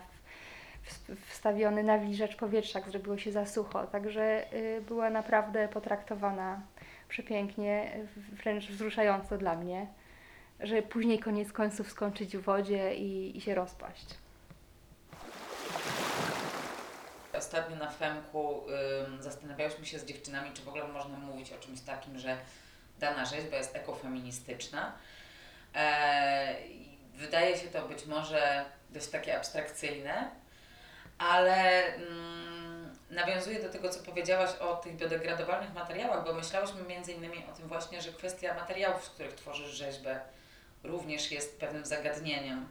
wstawiony 1.28 1.84
nawilżacz 1.84 2.36
powietrza, 2.36 2.80
jak 2.80 2.90
zrobiło 2.90 3.18
się 3.18 3.32
za 3.32 3.46
sucho, 3.46 3.88
także 3.88 4.54
y, 4.54 4.82
była 4.82 5.10
naprawdę 5.10 5.68
potraktowana 5.68 6.62
przepięknie, 7.10 8.00
wręcz 8.32 8.68
wzruszająco 8.68 9.38
dla 9.38 9.56
mnie, 9.56 9.88
że 10.60 10.82
później 10.82 11.20
koniec 11.20 11.52
końców 11.54 11.92
skończyć 11.92 12.38
w 12.38 12.42
wodzie 12.42 12.96
i, 12.96 13.38
i 13.38 13.42
się 13.42 13.56
rozpaść. 13.56 14.06
Ostatnio 17.34 17.76
na 17.76 17.92
Femku 17.92 18.64
ym, 19.08 19.24
zastanawiałyśmy 19.24 19.86
się 19.86 20.00
z 20.00 20.06
dziewczynami, 20.06 20.52
czy 20.54 20.62
w 20.62 20.68
ogóle 20.68 20.88
można 20.88 21.18
mówić 21.18 21.54
o 21.54 21.58
czymś 21.58 21.82
takim, 21.82 22.20
że 22.20 22.38
dana 23.00 23.26
rzeźba 23.26 23.58
jest 23.58 23.76
ekofeministyczna. 23.76 24.94
E, 25.76 26.56
wydaje 27.16 27.58
się 27.58 27.68
to 27.68 27.88
być 27.88 28.06
może 28.06 28.66
dość 28.90 29.08
takie 29.08 29.38
abstrakcyjne, 29.38 30.32
ale 31.30 31.86
mm, 31.96 32.90
nawiązuje 33.10 33.62
do 33.62 33.70
tego, 33.70 33.90
co 33.90 34.04
powiedziałaś 34.04 34.50
o 34.60 34.76
tych 34.76 34.96
biodegradowalnych 34.96 35.74
materiałach, 35.74 36.26
bo 36.26 36.34
myślałyśmy 36.34 36.84
między 36.84 37.12
innymi 37.12 37.46
o 37.54 37.56
tym 37.56 37.68
właśnie, 37.68 38.02
że 38.02 38.12
kwestia 38.12 38.54
materiałów, 38.54 39.06
z 39.06 39.10
których 39.10 39.34
tworzysz 39.34 39.70
rzeźbę, 39.70 40.20
również 40.84 41.32
jest 41.32 41.60
pewnym 41.60 41.86
zagadnieniem. 41.86 42.66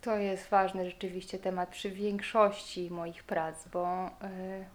To 0.00 0.16
jest 0.16 0.48
ważny 0.48 0.84
rzeczywiście 0.90 1.38
temat 1.38 1.68
przy 1.68 1.90
większości 1.90 2.90
moich 2.90 3.24
prac, 3.24 3.68
bo 3.68 4.06
y, 4.06 4.10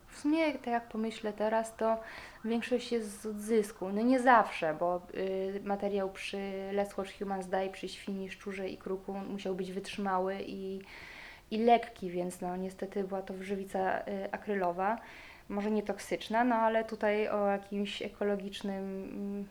w 0.07 0.19
sumie 0.19 0.53
tak 0.53 0.67
jak 0.67 0.89
pomyślę 0.89 1.33
teraz, 1.33 1.75
to 1.75 1.99
większość 2.45 2.91
jest 2.91 3.21
z 3.21 3.25
odzysku. 3.25 3.89
No 3.89 4.01
nie 4.01 4.19
zawsze, 4.19 4.73
bo 4.79 5.01
y, 5.13 5.61
materiał 5.63 6.09
przy 6.09 6.37
Let's 6.73 6.97
Watch 6.97 7.17
Humans 7.19 7.47
Die, 7.47 7.69
przy 7.69 7.89
świni, 7.89 8.31
szczurze 8.31 8.69
i 8.69 8.77
kruku 8.77 9.13
musiał 9.13 9.55
być 9.55 9.71
wytrzymały 9.71 10.37
i, 10.41 10.81
i 11.51 11.57
lekki, 11.57 12.09
więc 12.09 12.41
no 12.41 12.57
niestety 12.57 13.03
była 13.03 13.21
to 13.21 13.33
żywica 13.43 13.99
y, 13.99 14.03
akrylowa, 14.31 14.97
może 15.49 15.71
nie 15.71 15.83
toksyczna, 15.83 16.43
no 16.43 16.55
ale 16.55 16.83
tutaj 16.83 17.29
o 17.29 17.47
jakimś 17.47 18.01
ekologicznym 18.01 19.03
mm, 19.03 19.47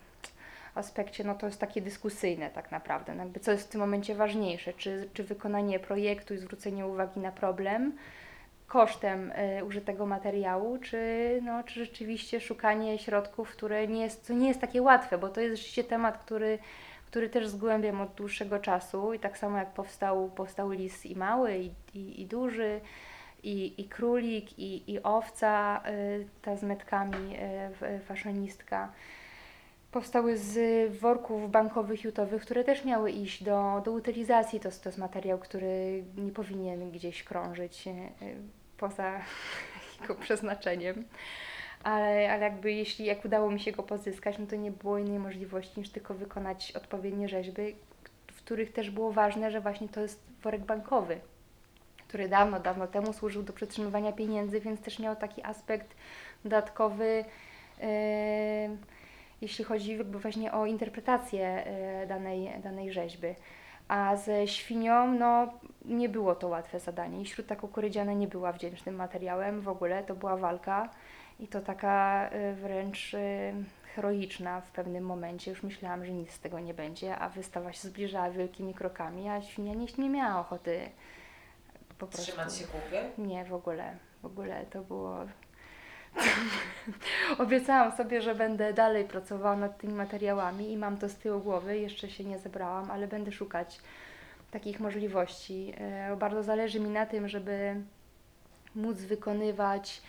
aspekcie, 0.75 1.23
no 1.23 1.35
to 1.35 1.45
jest 1.45 1.59
takie 1.59 1.81
dyskusyjne 1.81 2.49
tak 2.49 2.71
naprawdę. 2.71 3.15
No 3.15 3.23
jakby 3.23 3.39
co 3.39 3.51
jest 3.51 3.67
w 3.67 3.69
tym 3.69 3.81
momencie 3.81 4.15
ważniejsze, 4.15 4.73
czy, 4.73 5.09
czy 5.13 5.23
wykonanie 5.23 5.79
projektu 5.79 6.33
i 6.33 6.37
zwrócenie 6.37 6.85
uwagi 6.85 7.19
na 7.19 7.31
problem 7.31 7.93
kosztem 8.67 9.31
y, 9.59 9.65
użytego 9.65 10.05
materiału, 10.05 10.77
czy, 10.77 11.39
no, 11.43 11.63
czy 11.63 11.85
rzeczywiście 11.85 12.41
szukanie 12.41 12.99
środków, 12.99 13.49
które 13.49 13.87
nie 13.87 14.01
jest, 14.01 14.25
co 14.25 14.33
nie 14.33 14.47
jest 14.47 14.61
takie 14.61 14.81
łatwe, 14.81 15.17
bo 15.17 15.29
to 15.29 15.41
jest 15.41 15.55
rzeczywiście 15.55 15.83
temat, 15.83 16.17
który, 16.17 16.59
który 17.11 17.29
też 17.29 17.47
zgłębiam 17.47 18.01
od 18.01 18.13
dłuższego 18.13 18.59
czasu 18.59 19.13
i 19.13 19.19
tak 19.19 19.37
samo 19.37 19.57
jak 19.57 19.73
powstał, 19.73 20.29
powstał 20.29 20.71
lis 20.71 21.05
i 21.05 21.15
mały 21.15 21.57
i, 21.57 21.71
i, 21.93 22.21
i 22.21 22.25
duży, 22.25 22.81
i, 23.43 23.81
i 23.81 23.89
królik, 23.89 24.59
i, 24.59 24.91
i 24.91 25.03
owca, 25.03 25.83
y, 25.89 26.27
ta 26.41 26.55
z 26.55 26.63
metkami, 26.63 27.37
y, 27.95 27.99
faszonistka 27.99 28.91
powstały 29.91 30.37
z 30.37 30.57
worków 30.99 31.51
bankowych 31.51 32.03
jutowych, 32.03 32.41
które 32.41 32.63
też 32.63 32.85
miały 32.85 33.11
iść 33.11 33.43
do, 33.43 33.81
do 33.85 33.91
utylizacji. 33.91 34.59
To, 34.59 34.69
to 34.71 34.89
jest 34.89 34.97
materiał, 34.97 35.39
który 35.39 36.03
nie 36.17 36.31
powinien 36.31 36.91
gdzieś 36.91 37.23
krążyć 37.23 37.87
e, 37.87 37.93
poza 38.77 39.21
jego 40.01 40.15
przeznaczeniem. 40.15 41.03
Ale, 41.83 42.31
ale 42.31 42.43
jakby 42.43 42.73
jeśli 42.73 43.05
jak 43.05 43.25
udało 43.25 43.51
mi 43.51 43.59
się 43.59 43.71
go 43.71 43.83
pozyskać, 43.83 44.37
no 44.39 44.47
to 44.47 44.55
nie 44.55 44.71
było 44.71 44.97
innej 44.97 45.19
możliwości 45.19 45.79
niż 45.79 45.89
tylko 45.89 46.13
wykonać 46.13 46.71
odpowiednie 46.71 47.29
rzeźby, 47.29 47.75
w 48.31 48.37
których 48.37 48.73
też 48.73 48.89
było 48.89 49.11
ważne, 49.11 49.51
że 49.51 49.61
właśnie 49.61 49.89
to 49.89 50.01
jest 50.01 50.23
worek 50.43 50.61
bankowy, 50.61 51.19
który 52.07 52.29
dawno, 52.29 52.59
dawno 52.59 52.87
temu 52.87 53.13
służył 53.13 53.43
do 53.43 53.53
przetrzymywania 53.53 54.11
pieniędzy, 54.11 54.59
więc 54.59 54.81
też 54.81 54.99
miał 54.99 55.15
taki 55.15 55.43
aspekt 55.43 55.95
dodatkowy. 56.43 57.25
Yy, 57.79 57.85
jeśli 59.41 59.65
chodzi 59.65 60.03
właśnie 60.03 60.51
o 60.51 60.65
interpretację 60.65 61.45
e, 61.47 62.07
danej, 62.07 62.49
danej 62.63 62.91
rzeźby. 62.91 63.27
A 63.91 64.15
ze 64.15 64.47
świnią, 64.47 65.11
no 65.13 65.53
nie 65.85 66.09
było 66.09 66.35
to 66.35 66.47
łatwe 66.47 66.79
zadanie. 66.79 67.21
I 67.21 67.25
śróta 67.25 67.55
kukurydziana 67.55 68.13
nie 68.13 68.27
była 68.27 68.51
wdzięcznym 68.51 68.95
materiałem 68.95 69.61
w 69.61 69.67
ogóle, 69.67 70.03
to 70.03 70.15
była 70.15 70.37
walka 70.37 70.89
i 71.39 71.47
to 71.47 71.61
taka 71.61 72.29
e, 72.29 72.53
wręcz 72.53 73.13
e, 73.13 73.53
heroiczna 73.95 74.61
w 74.61 74.71
pewnym 74.71 75.03
momencie. 75.03 75.51
Już 75.51 75.63
myślałam, 75.63 76.05
że 76.05 76.11
nic 76.11 76.31
z 76.31 76.39
tego 76.39 76.59
nie 76.59 76.73
będzie, 76.73 77.17
a 77.17 77.29
wystawa 77.29 77.73
się 77.73 77.87
zbliżała 77.87 78.29
wielkimi 78.29 78.73
krokami, 78.73 79.29
a 79.29 79.41
świnia 79.41 79.73
nie, 79.73 79.87
nie 79.97 80.09
miała 80.09 80.39
ochoty 80.39 80.89
po 81.99 82.07
prostu... 82.07 82.31
Trzymać 82.31 82.55
się 82.55 82.65
kupy? 82.65 83.11
Nie, 83.17 83.45
w 83.45 83.53
ogóle. 83.53 83.97
W 84.21 84.25
ogóle 84.25 84.65
to 84.65 84.81
było 84.81 85.17
Obiecałam 87.37 87.91
sobie, 87.91 88.21
że 88.21 88.35
będę 88.35 88.73
dalej 88.73 89.05
pracowała 89.05 89.55
nad 89.55 89.77
tymi 89.77 89.93
materiałami 89.93 90.71
i 90.71 90.77
mam 90.77 90.97
to 90.97 91.09
z 91.09 91.15
tyłu 91.15 91.39
głowy. 91.39 91.77
Jeszcze 91.77 92.09
się 92.09 92.23
nie 92.23 92.39
zebrałam, 92.39 92.91
ale 92.91 93.07
będę 93.07 93.31
szukać 93.31 93.79
takich 94.51 94.79
możliwości. 94.79 95.73
E, 95.77 96.15
bardzo 96.15 96.43
zależy 96.43 96.79
mi 96.79 96.89
na 96.89 97.05
tym, 97.05 97.27
żeby 97.27 97.75
móc 98.75 98.97
wykonywać 98.97 100.01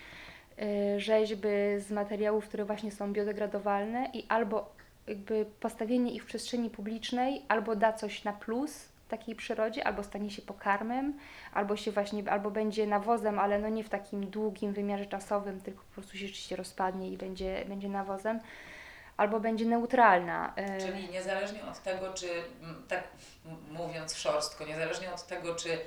e, 0.58 1.00
rzeźby 1.00 1.48
z 1.78 1.90
materiałów, 1.90 2.48
które 2.48 2.64
właśnie 2.64 2.92
są 2.92 3.12
biodegradowalne 3.12 4.10
i 4.12 4.26
albo 4.28 4.72
jakby 5.06 5.46
postawienie 5.60 6.12
ich 6.12 6.22
w 6.22 6.26
przestrzeni 6.26 6.70
publicznej 6.70 7.42
albo 7.48 7.76
da 7.76 7.92
coś 7.92 8.24
na 8.24 8.32
plus, 8.32 8.91
takiej 9.12 9.36
przyrodzie, 9.36 9.86
albo 9.86 10.02
stanie 10.02 10.30
się 10.30 10.42
pokarmem, 10.42 11.18
albo 11.52 11.76
się 11.76 11.92
właśnie, 11.92 12.30
albo 12.30 12.50
będzie 12.50 12.86
nawozem, 12.86 13.38
ale 13.38 13.58
no 13.58 13.68
nie 13.68 13.84
w 13.84 13.88
takim 13.88 14.30
długim 14.30 14.72
wymiarze 14.72 15.06
czasowym, 15.06 15.60
tylko 15.60 15.84
po 15.84 15.92
prostu 15.92 16.12
się 16.12 16.26
rzeczywiście 16.26 16.56
rozpadnie 16.56 17.10
i 17.10 17.16
będzie, 17.16 17.64
będzie 17.68 17.88
nawozem, 17.88 18.40
albo 19.16 19.40
będzie 19.40 19.64
neutralna. 19.64 20.52
E, 20.56 20.80
Czyli 20.80 21.08
niezależnie 21.08 21.64
od 21.64 21.82
tego, 21.82 22.14
czy, 22.14 22.26
tak 22.88 23.02
mówiąc 23.70 24.16
szorstko, 24.16 24.66
niezależnie 24.66 25.12
od 25.12 25.26
tego, 25.26 25.54
czy 25.54 25.78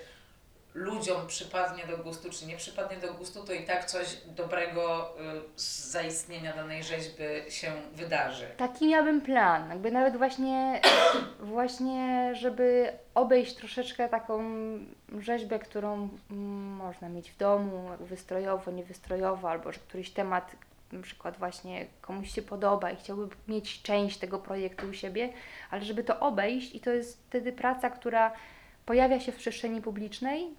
ludziom 0.76 1.28
przypadnie 1.28 1.88
do 1.88 1.98
gustu, 1.98 2.30
czy 2.30 2.46
nie 2.46 2.58
przypadnie 2.58 2.98
do 2.98 3.14
gustu, 3.14 3.44
to 3.44 3.54
i 3.54 3.64
tak 3.64 3.86
coś 3.86 4.18
dobrego 4.26 5.14
y, 5.56 5.60
z 5.60 5.92
zaistnienia 5.92 6.54
danej 6.54 6.84
rzeźby 6.84 7.24
się 7.50 7.72
wydarzy. 7.94 8.48
Taki 8.58 8.88
miałbym 8.88 9.22
plan, 9.22 9.70
jakby 9.70 9.92
nawet 9.92 10.18
właśnie, 10.18 10.82
właśnie 11.40 12.32
żeby 12.36 12.94
obejść 13.16 13.56
troszeczkę 13.56 14.10
taką 14.10 14.44
rzeźbę, 15.20 15.60
którą 15.60 16.10
można 16.78 17.10
mieć 17.10 17.32
w 17.32 17.38
domu, 17.38 17.90
wystrojowo, 18.00 18.72
niewystrojowo, 18.72 19.50
albo 19.50 19.72
że 19.72 19.80
któryś 19.80 20.10
temat 20.10 20.52
na 20.92 21.02
przykład 21.02 21.38
właśnie 21.38 21.86
komuś 22.02 22.32
się 22.32 22.42
podoba 22.42 22.92
i 22.92 22.96
chciałby 22.96 23.36
mieć 23.48 23.82
część 23.82 24.18
tego 24.18 24.40
projektu 24.40 24.88
u 24.88 24.94
siebie, 24.94 25.30
ale 25.72 25.86
żeby 25.86 26.04
to 26.04 26.20
obejść 26.20 26.76
i 26.76 26.80
to 26.80 26.90
jest 26.90 27.24
wtedy 27.28 27.52
praca, 27.52 27.90
która 27.90 28.32
pojawia 28.86 29.20
się 29.20 29.32
w 29.32 29.36
przestrzeni 29.36 29.82
publicznej, 29.82 30.56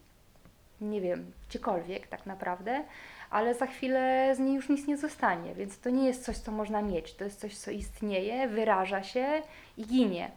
nie 0.80 1.00
wiem, 1.00 1.32
gdziekolwiek 1.48 2.06
tak 2.06 2.26
naprawdę, 2.26 2.84
ale 3.30 3.54
za 3.54 3.66
chwilę 3.66 4.32
z 4.36 4.38
niej 4.38 4.54
już 4.54 4.68
nic 4.68 4.86
nie 4.86 4.96
zostanie, 4.96 5.54
więc 5.54 5.80
to 5.80 5.90
nie 5.90 6.06
jest 6.06 6.24
coś, 6.24 6.36
co 6.36 6.52
można 6.52 6.82
mieć, 6.82 7.14
to 7.14 7.24
jest 7.24 7.40
coś, 7.40 7.58
co 7.58 7.70
istnieje, 7.70 8.48
wyraża 8.48 9.02
się 9.02 9.42
i 9.76 9.86
ginie. 9.86 10.30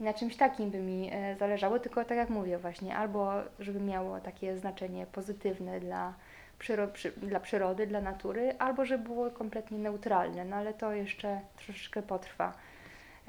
I 0.00 0.02
na 0.02 0.14
czymś 0.14 0.36
takim 0.36 0.70
by 0.70 0.78
mi 0.78 1.10
e, 1.12 1.36
zależało, 1.36 1.78
tylko 1.78 2.04
tak 2.04 2.18
jak 2.18 2.30
mówię 2.30 2.58
właśnie, 2.58 2.96
albo 2.96 3.32
żeby 3.58 3.80
miało 3.80 4.20
takie 4.20 4.56
znaczenie 4.56 5.06
pozytywne 5.06 5.80
dla, 5.80 6.14
przyro 6.58 6.88
przy, 6.88 7.12
dla 7.12 7.40
przyrody, 7.40 7.86
dla 7.86 8.00
natury, 8.00 8.54
albo 8.58 8.84
żeby 8.84 9.04
było 9.04 9.30
kompletnie 9.30 9.78
neutralne, 9.78 10.44
no 10.44 10.56
ale 10.56 10.74
to 10.74 10.92
jeszcze 10.92 11.40
troszeczkę 11.56 12.02
potrwa. 12.02 12.52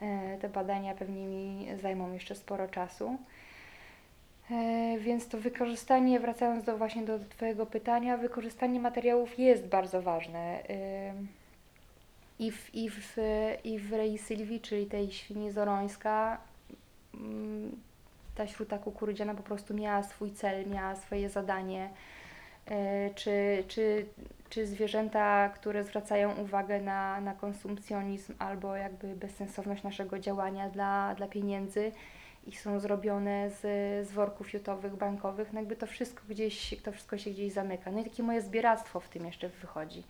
E, 0.01 0.37
te 0.37 0.49
badania 0.49 0.95
pewnie 0.95 1.25
mi 1.25 1.67
zajmą 1.81 2.13
jeszcze 2.13 2.35
sporo 2.35 2.67
czasu. 2.67 3.17
E, 4.51 4.97
więc 4.99 5.27
to 5.27 5.37
wykorzystanie, 5.37 6.19
wracając 6.19 6.65
do 6.65 6.77
właśnie 6.77 7.03
do 7.03 7.19
Twojego 7.19 7.65
pytania, 7.65 8.17
wykorzystanie 8.17 8.79
materiałów 8.79 9.39
jest 9.39 9.67
bardzo 9.67 10.01
ważne. 10.01 10.39
E, 10.69 11.13
I 12.39 12.51
w, 12.51 12.75
i 12.75 12.89
w, 12.89 13.17
i 13.63 13.79
w 13.79 13.93
Rei 13.93 14.17
Sylwii, 14.17 14.61
czyli 14.61 14.85
tej 14.85 15.11
świni 15.11 15.51
zorońska, 15.51 16.37
mm, 17.13 17.71
ta 18.35 18.47
śruta 18.47 18.77
kukurydziana 18.77 19.33
po 19.33 19.43
prostu 19.43 19.73
miała 19.73 20.03
swój 20.03 20.31
cel, 20.31 20.69
miała 20.69 20.95
swoje 20.95 21.29
zadanie. 21.29 21.89
E, 22.65 23.09
czy, 23.15 23.63
czy, 23.67 24.05
czy 24.49 24.67
zwierzęta, 24.67 25.49
które 25.49 25.83
zwracają 25.83 26.35
uwagę 26.35 26.81
na, 26.81 27.21
na 27.21 27.33
konsumpcjonizm 27.33 28.33
albo 28.39 28.75
jakby 28.75 29.15
bezsensowność 29.15 29.83
naszego 29.83 30.19
działania 30.19 30.69
dla, 30.69 31.15
dla 31.15 31.27
pieniędzy, 31.27 31.91
i 32.47 32.55
są 32.55 32.79
zrobione 32.79 33.49
z, 33.49 33.61
z 34.07 34.11
worków 34.11 34.53
jutowych, 34.53 34.95
bankowych, 34.95 35.53
no 35.53 35.59
jakby 35.59 35.75
to 35.75 35.87
wszystko 35.87 36.23
gdzieś, 36.29 36.75
to 36.83 36.91
wszystko 36.91 37.17
się 37.17 37.29
gdzieś 37.29 37.53
zamyka. 37.53 37.91
No 37.91 37.99
i 37.99 38.03
takie 38.03 38.23
moje 38.23 38.41
zbieractwo 38.41 38.99
w 38.99 39.09
tym 39.09 39.25
jeszcze 39.25 39.49
wychodzi. 39.49 40.03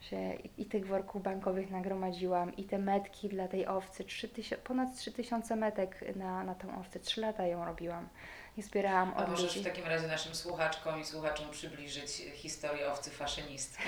Się 0.00 0.34
i, 0.34 0.62
I 0.62 0.66
tych 0.66 0.86
worków 0.86 1.22
bankowych 1.22 1.70
nagromadziłam, 1.70 2.56
i 2.56 2.64
te 2.64 2.78
metki 2.78 3.28
dla 3.28 3.48
tej 3.48 3.66
owcy, 3.66 4.04
3000, 4.04 4.56
ponad 4.56 4.96
3000 4.96 5.56
metek 5.56 6.16
na, 6.16 6.44
na 6.44 6.54
tą 6.54 6.80
owcę, 6.80 7.00
3 7.00 7.20
lata 7.20 7.46
ją 7.46 7.64
robiłam 7.64 8.08
i 8.56 8.62
zbierałam 8.62 9.12
A 9.16 9.22
od 9.22 9.30
możesz 9.30 9.56
ludzi. 9.56 9.60
w 9.60 9.64
takim 9.64 9.86
razie 9.86 10.06
naszym 10.06 10.34
słuchaczkom 10.34 11.00
i 11.00 11.04
słuchaczom 11.04 11.50
przybliżyć 11.50 12.10
historię 12.34 12.92
owcy 12.92 13.10
faszynistki? 13.10 13.82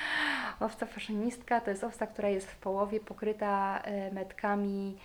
Owca 0.60 0.86
faszynistka 0.86 1.60
to 1.60 1.70
jest 1.70 1.84
owca, 1.84 2.06
która 2.06 2.28
jest 2.28 2.50
w 2.50 2.56
połowie 2.56 3.00
pokryta 3.00 3.80
e, 3.84 4.12
metkami 4.12 4.98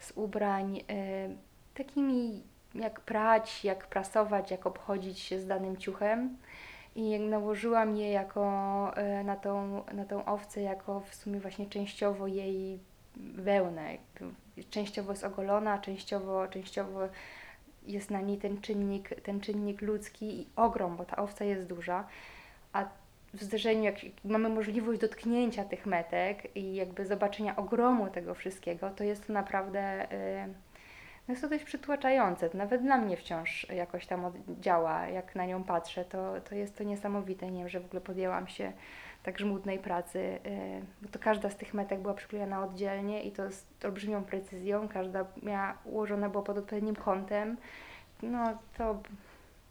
z 0.00 0.12
ubrań, 0.14 0.80
e, 0.88 1.49
takimi 1.74 2.42
jak 2.74 3.00
prać, 3.00 3.64
jak 3.64 3.86
prasować, 3.86 4.50
jak 4.50 4.66
obchodzić 4.66 5.18
się 5.18 5.40
z 5.40 5.46
danym 5.46 5.76
ciuchem. 5.76 6.36
I 6.96 7.10
jak 7.10 7.20
nałożyłam 7.20 7.96
je 7.96 8.10
jako 8.10 8.42
e, 8.96 9.24
na 9.24 9.36
tą, 9.36 9.84
na 9.92 10.04
tą 10.04 10.24
owcę, 10.24 10.62
jako 10.62 11.00
w 11.00 11.14
sumie 11.14 11.40
właśnie 11.40 11.66
częściowo 11.66 12.26
jej 12.26 12.78
wełnę. 13.16 13.96
Częściowo 14.70 15.12
jest 15.12 15.24
ogolona, 15.24 15.78
częściowo, 15.78 16.48
częściowo 16.48 17.00
jest 17.86 18.10
na 18.10 18.20
niej 18.20 18.38
ten 18.38 18.60
czynnik, 18.60 19.20
ten 19.22 19.40
czynnik 19.40 19.82
ludzki 19.82 20.40
i 20.40 20.46
ogrom, 20.56 20.96
bo 20.96 21.04
ta 21.04 21.16
owca 21.16 21.44
jest 21.44 21.66
duża, 21.66 22.06
a 22.72 22.84
w 23.34 23.42
zderzeniu, 23.42 23.82
jak 23.82 23.96
mamy 24.24 24.48
możliwość 24.48 25.00
dotknięcia 25.00 25.64
tych 25.64 25.86
metek 25.86 26.56
i 26.56 26.74
jakby 26.74 27.06
zobaczenia 27.06 27.56
ogromu 27.56 28.08
tego 28.08 28.34
wszystkiego, 28.34 28.90
to 28.90 29.04
jest 29.04 29.26
to 29.26 29.32
naprawdę, 29.32 30.12
y, 30.12 30.46
no 30.46 30.69
jest 31.30 31.42
to 31.42 31.48
dość 31.48 31.64
przytłaczające. 31.64 32.50
Nawet 32.54 32.82
dla 32.82 32.98
mnie 32.98 33.16
wciąż 33.16 33.66
jakoś 33.68 34.06
tam 34.06 34.32
działa, 34.60 35.06
jak 35.06 35.34
na 35.34 35.46
nią 35.46 35.64
patrzę, 35.64 36.04
to, 36.04 36.40
to 36.40 36.54
jest 36.54 36.76
to 36.76 36.84
niesamowite. 36.84 37.50
Nie 37.50 37.58
wiem, 37.58 37.68
że 37.68 37.80
w 37.80 37.84
ogóle 37.84 38.00
podjęłam 38.00 38.48
się 38.48 38.72
tak 39.22 39.38
żmudnej 39.38 39.78
pracy, 39.78 40.18
y, 40.18 40.82
bo 41.02 41.08
to 41.08 41.18
każda 41.18 41.50
z 41.50 41.56
tych 41.56 41.74
metek 41.74 42.00
była 42.00 42.14
przyklejona 42.14 42.64
oddzielnie 42.64 43.22
i 43.22 43.32
to 43.32 43.50
z 43.50 43.64
olbrzymią 43.84 44.24
precyzją, 44.24 44.88
każda 44.88 45.24
miała 45.42 45.78
ułożona 45.84 46.28
była 46.28 46.42
pod 46.42 46.58
odpowiednim 46.58 46.96
kątem. 46.96 47.56
No 48.22 48.58
to, 48.78 49.02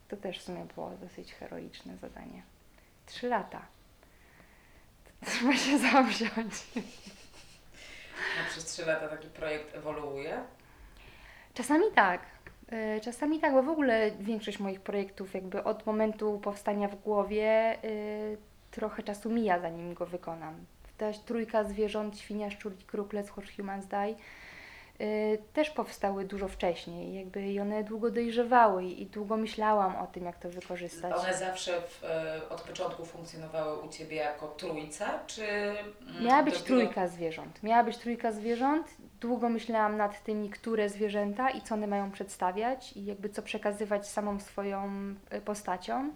to 0.08 0.18
też 0.18 0.40
w 0.40 0.42
sumie 0.42 0.66
było 0.76 0.92
dosyć 1.02 1.34
heroiczne 1.34 1.98
zadanie. 1.98 2.44
Trzy 3.06 3.28
lata. 3.28 3.62
Trzeba 5.26 5.54
się 5.58 5.78
zawziąć. 5.78 6.68
No, 6.76 8.50
przez 8.50 8.66
trzy 8.66 8.86
lata 8.86 9.08
taki 9.08 9.28
projekt 9.28 9.76
ewoluuje. 9.76 10.44
Czasami 11.60 11.86
tak. 11.96 12.22
Y, 12.98 13.02
Czasami 13.02 13.40
tak, 13.40 13.54
bo 13.54 13.64
w 13.64 13.70
ogóle 13.70 14.12
większość 14.20 14.60
moich 14.60 14.82
projektów 14.82 15.34
jakby 15.34 15.64
od 15.64 15.86
momentu 15.86 16.40
powstania 16.44 16.88
w 16.88 16.96
głowie 16.96 17.78
y, 17.84 18.38
trochę 18.72 19.04
czasu 19.04 19.30
mija, 19.30 19.60
zanim 19.60 19.94
go 19.94 20.06
wykonam. 20.06 20.56
Ta 20.98 21.06
trójka 21.26 21.64
zwierząt, 21.64 22.20
świnia, 22.20 22.50
szczur 22.52 22.74
i 22.80 22.84
kruk, 22.84 23.14
Let's 23.14 23.56
Humans 23.56 23.86
Die, 23.86 24.16
też 25.54 25.70
powstały 25.70 26.26
dużo 26.26 26.48
wcześniej. 26.48 27.14
Jakby 27.14 27.42
i 27.48 27.60
one 27.60 27.84
długo 27.84 28.12
dojrzewały 28.12 28.84
i 28.86 29.06
długo 29.06 29.38
myślałam 29.38 29.96
o 29.96 30.08
tym, 30.08 30.26
jak 30.26 30.40
to 30.40 30.50
wykorzystać. 30.50 31.14
One 31.16 31.34
zawsze 31.34 31.82
w, 31.82 32.04
e, 32.04 32.42
od 32.50 32.62
początku 32.62 33.06
funkcjonowały 33.06 33.80
u 33.82 33.90
Ciebie 33.90 34.16
jako 34.16 34.48
trójca, 34.48 35.20
czy... 35.28 35.44
mm, 35.46 36.24
Miała 36.24 36.44
być 36.44 36.56
dopiero- 36.56 36.66
trójka 36.66 37.08
zwierząt. 37.08 37.64
Miała 37.64 37.84
być 37.84 37.98
trójka 37.98 38.32
zwierząt. 38.32 38.88
Długo 39.22 39.50
myślałam 39.50 39.98
nad 39.98 40.24
tymi, 40.24 40.50
które 40.50 40.90
zwierzęta 40.90 41.50
i 41.50 41.62
co 41.62 41.76
one 41.76 41.88
mają 41.88 42.12
przedstawiać 42.12 42.94
i 42.98 43.06
jakby 43.06 43.30
co 43.30 43.42
przekazywać 43.42 44.08
samą 44.08 44.40
swoją 44.40 44.90
y, 45.34 45.42
postacią. 45.42 46.10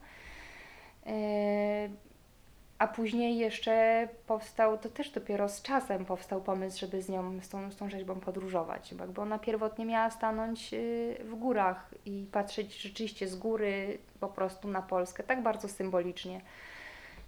A 2.84 2.88
później 2.88 3.38
jeszcze 3.38 4.08
powstał, 4.28 4.78
to 4.78 4.89
też 4.89 5.10
dopiero 5.10 5.50
z 5.50 5.62
czasem 5.62 6.06
powstał 6.06 6.41
pomysł, 6.41 6.80
żeby 6.80 7.02
z 7.02 7.10
nią, 7.10 7.41
z 7.41 7.50
tą, 7.50 7.72
z 7.72 7.76
tą 7.76 7.89
rzeźbą 7.89 8.15
podróżować, 8.15 8.93
bo 9.15 9.22
ona 9.22 9.39
pierwotnie 9.39 9.86
miała 9.86 10.10
stanąć 10.10 10.74
y, 10.74 11.15
w 11.24 11.36
górach 11.36 11.93
i 12.06 12.26
patrzeć 12.32 12.82
rzeczywiście 12.82 13.28
z 13.28 13.36
góry 13.36 13.98
po 14.19 14.28
prostu 14.28 14.67
na 14.67 14.82
Polskę, 14.82 15.24
tak 15.24 15.43
bardzo 15.43 15.67
symbolicznie. 15.67 16.41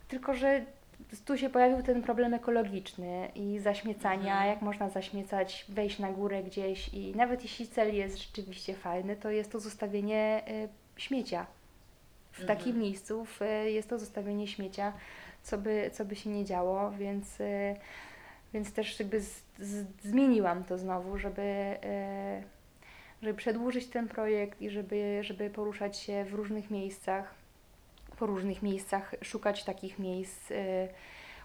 Tylko, 0.08 0.34
że 0.34 0.66
tu 1.26 1.38
się 1.38 1.50
pojawił 1.50 1.84
ten 1.84 2.02
problem 2.04 2.34
ekologiczny 2.34 3.32
i 3.36 3.60
zaśmiecania, 3.60 4.32
Mhm. 4.34 4.50
jak 4.50 4.62
można 4.62 4.90
zaśmiecać, 4.90 5.66
wejść 5.70 6.00
na 6.00 6.12
górę 6.12 6.44
gdzieś 6.44 6.94
i 6.94 7.16
nawet 7.16 7.44
jeśli 7.44 7.68
cel 7.68 7.96
jest 7.96 8.18
rzeczywiście 8.18 8.74
fajny, 8.74 9.16
to 9.16 9.30
jest 9.30 9.52
to 9.52 9.60
zostawienie 9.60 10.44
y, 10.98 11.02
śmiecia. 11.02 11.46
W 12.32 12.40
Mhm. 12.42 12.58
takim 12.58 12.80
miejscu 12.80 13.28
y, 13.66 13.72
jest 13.72 13.90
to 13.90 14.00
zostawienie 14.00 14.48
śmiecia, 14.48 14.94
co 15.46 15.58
by, 15.58 15.92
co 15.94 16.06
by 16.06 16.16
się 16.16 16.30
nie 16.30 16.46
działo, 16.46 16.92
więc, 16.92 17.40
y, 17.40 17.76
więc 18.54 18.74
też 18.74 19.00
jakby 19.00 19.22
z, 19.22 19.44
z, 19.60 19.86
zmieniłam 20.02 20.64
to 20.64 20.78
znowu, 20.78 21.18
żeby, 21.18 21.42
y, 21.42 22.44
żeby 23.22 23.34
przedłużyć 23.34 23.88
ten 23.88 24.08
projekt 24.08 24.62
i 24.62 24.70
żeby, 24.70 25.20
żeby 25.22 25.50
poruszać 25.50 25.98
się 25.98 26.26
w 26.26 26.34
różnych 26.34 26.72
miejscach 26.72 27.36
po 28.18 28.26
różnych 28.26 28.62
miejscach, 28.62 29.16
szukać 29.24 29.64
takich 29.64 30.00
miejsc 30.00 30.52
y, 30.52 30.88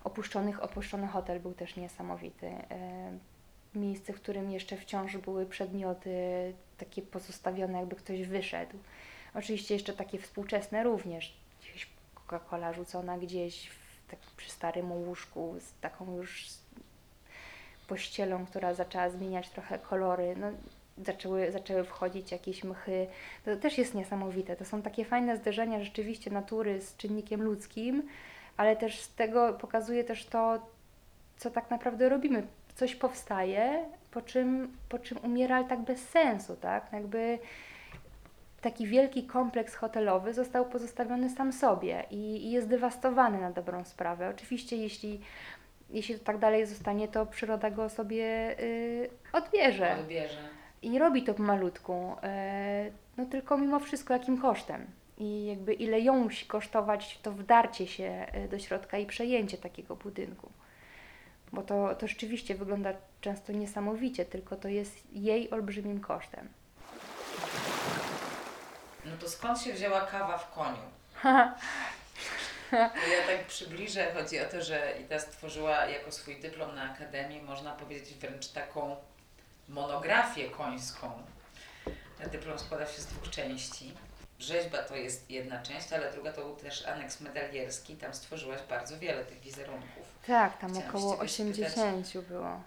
opuszczonych. 0.05 0.63
Opuszczony 0.63 1.07
hotel 1.07 1.41
był 1.41 1.55
też 1.55 1.77
niesamowity. 1.77 2.51
Miejsce, 3.75 4.13
w 4.13 4.17
którym 4.17 4.51
jeszcze 4.51 4.77
wciąż 4.77 5.17
były 5.17 5.47
przedmioty 5.47 6.11
takie 6.79 7.03
pozostawione, 7.03 7.79
jakby 7.79 7.97
ktoś 7.97 8.23
wyszedł. 8.23 8.77
Oczywiście 9.35 9.75
jeszcze 9.75 9.93
takie 9.93 10.19
współczesne 10.19 10.85
również. 10.85 11.37
Coca-Cola 12.31 12.73
rzucona 12.73 13.19
gdzieś 13.19 13.71
tak 14.11 14.19
przy 14.37 14.51
starym 14.51 14.93
łóżku 14.93 15.55
z 15.61 15.81
taką 15.81 16.17
już 16.17 16.47
pościelą, 17.89 18.47
która 18.47 18.75
zaczęła 18.75 19.11
zmieniać 19.11 19.51
trochę 19.51 19.79
kolory. 19.79 20.37
No, 20.37 20.51
zaczęły, 21.05 21.53
zaczęły 21.53 21.85
wchodzić 21.85 22.33
jakieś 22.33 22.65
mchy. 22.65 23.07
To 23.45 23.57
też 23.57 23.79
jest 23.79 23.95
niesamowite. 23.95 24.57
To 24.57 24.65
są 24.65 24.83
takie 24.83 25.05
fajne 25.05 25.37
zderzenia 25.37 25.85
rzeczywiście 25.85 26.31
natury 26.31 26.81
z 26.81 26.97
czynnikiem 26.97 27.43
ludzkim, 27.43 28.09
ale 28.57 28.77
też 28.77 29.01
z 29.01 29.15
tego 29.15 29.53
pokazuje 29.53 30.05
też 30.05 30.27
to, 30.27 30.67
co 31.37 31.51
tak 31.51 31.71
naprawdę 31.71 32.09
robimy. 32.09 32.47
Coś 32.75 32.95
powstaje, 32.95 33.85
po 34.11 34.23
czym, 34.23 34.77
po 34.89 34.99
czym 34.99 35.19
umiera, 35.19 35.57
ale 35.57 35.69
tak 35.69 35.81
bez 35.81 36.09
sensu, 36.09 36.57
tak? 36.57 36.93
Jakby 36.93 37.39
taki 38.61 38.87
wielki 38.87 39.27
kompleks 39.27 39.75
hotelowy 39.75 40.35
został 40.35 40.67
pozostawiony 40.67 41.31
sam 41.31 41.53
sobie 41.53 42.05
i, 42.11 42.17
i 42.17 42.51
jest 42.51 42.69
dewastowany 42.69 43.41
na 43.41 43.51
dobrą 43.51 43.85
sprawę. 43.85 44.29
Oczywiście, 44.29 44.77
jeśli, 44.77 45.21
jeśli 45.91 46.19
to 46.19 46.25
tak 46.25 46.39
dalej 46.39 46.67
zostanie, 46.67 47.09
to 47.09 47.27
przyroda 47.27 47.71
go 47.71 47.89
sobie 47.89 48.57
y, 48.61 49.11
odbierze. 49.33 49.97
Odbierze. 50.01 50.39
I 50.83 50.99
robi 50.99 51.23
to 51.23 51.35
pomalutku, 51.35 52.17
e, 52.23 52.91
no 53.17 53.27
tylko 53.27 53.59
mimo 53.59 53.81
wszystko 53.81 54.13
jakim 54.13 54.41
kosztem. 54.41 54.87
I 55.19 55.47
jakby 55.47 55.73
ile 55.75 56.01
ją 56.01 56.19
musi 56.19 56.47
kosztować 56.47 57.19
to 57.23 57.33
wdarcie 57.33 57.87
się 57.87 58.05
e, 58.05 58.49
do 58.49 58.59
środka 58.59 58.99
i 58.99 59.07
przejęcie 59.07 59.59
takiego 59.59 59.97
budynku. 59.97 60.51
Bo 61.53 61.63
to, 61.63 61.95
to 61.95 62.07
rzeczywiście 62.07 62.55
wygląda 62.55 62.93
często 63.21 63.53
niesamowicie, 63.53 64.25
tylko 64.25 64.57
to 64.57 64.69
jest 64.69 65.15
jej 65.15 65.51
olbrzymim 65.51 66.01
kosztem. 66.01 66.49
No 69.05 69.17
to 69.21 69.29
skąd 69.29 69.61
się 69.63 69.73
wzięła 69.73 70.01
kawa 70.01 70.39
w 70.39 70.55
koniu? 70.55 70.83
Ja 72.73 73.37
tak 73.37 73.47
przybliżę, 73.47 74.15
chodzi 74.15 74.41
o 74.41 74.45
to, 74.45 74.63
że 74.63 74.93
Ida 75.01 75.19
stworzyła 75.19 75.87
jako 75.87 76.13
swój 76.13 76.41
dyplom 76.41 76.75
na 76.75 76.93
Akademii, 76.93 77.43
można 77.43 77.73
powiedzieć 77.73 78.15
wręcz 78.15 78.49
taką 78.49 78.97
monografię 79.69 80.51
końską. 80.51 81.23
Ten 82.19 82.31
dyplom 82.31 82.59
składa 82.59 82.87
się 82.87 83.03
z 83.03 83.07
dwóch 83.07 83.31
części. 83.31 83.95
Rzeźba 84.39 84.79
to 84.79 84.97
jest 84.97 85.31
jedna 85.31 85.63
część, 85.63 85.93
ale 85.93 86.13
druga 86.13 86.33
to 86.33 86.41
był 86.41 86.57
też 86.57 86.87
aneks 86.87 87.21
medalierski. 87.21 87.97
Tam 87.97 88.15
stworzyłaś 88.15 88.61
bardzo 88.69 88.99
wiele 88.99 89.25
tych 89.25 89.41
wizerunków. 89.41 90.07
Tak, 90.27 90.59
tam 90.59 90.71
Chciałam 90.71 90.89
około 90.89 91.27
się 91.27 91.37
ciebie 91.37 91.67
80 91.67 92.27
było. 92.29 92.63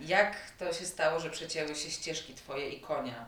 Jak 0.00 0.36
to 0.58 0.72
się 0.72 0.84
stało, 0.84 1.20
że 1.20 1.30
przecięły 1.30 1.74
się 1.74 1.90
ścieżki 1.90 2.34
Twoje 2.34 2.68
i 2.68 2.80
konia? 2.80 3.26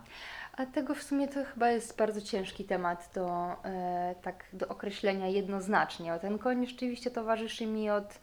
A 0.56 0.66
tego 0.66 0.94
w 0.94 1.02
sumie 1.02 1.28
to 1.28 1.44
chyba 1.44 1.70
jest 1.70 1.96
bardzo 1.96 2.20
ciężki 2.20 2.64
temat 2.64 3.10
do, 3.14 3.56
e, 3.64 4.14
tak, 4.22 4.44
do 4.52 4.68
określenia 4.68 5.28
jednoznacznie. 5.28 6.14
O 6.14 6.18
ten 6.18 6.38
koń 6.38 6.66
rzeczywiście 6.66 7.10
towarzyszy 7.10 7.66
mi 7.66 7.90
od, 7.90 8.18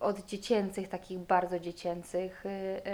od 0.00 0.26
dziecięcych, 0.26 0.88
takich 0.88 1.18
bardzo 1.18 1.58
dziecięcych 1.58 2.44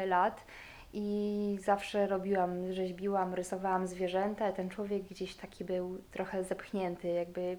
y, 0.03 0.07
lat. 0.07 0.45
I 0.93 1.59
zawsze 1.65 2.07
robiłam, 2.07 2.73
rzeźbiłam, 2.73 3.35
rysowałam 3.35 3.87
zwierzęta. 3.87 4.53
Ten 4.53 4.71
człowiek 4.71 5.03
gdzieś 5.03 5.35
taki 5.35 5.65
był 5.65 5.99
trochę 6.13 6.45
zepchnięty, 6.45 7.09
jakby 7.09 7.59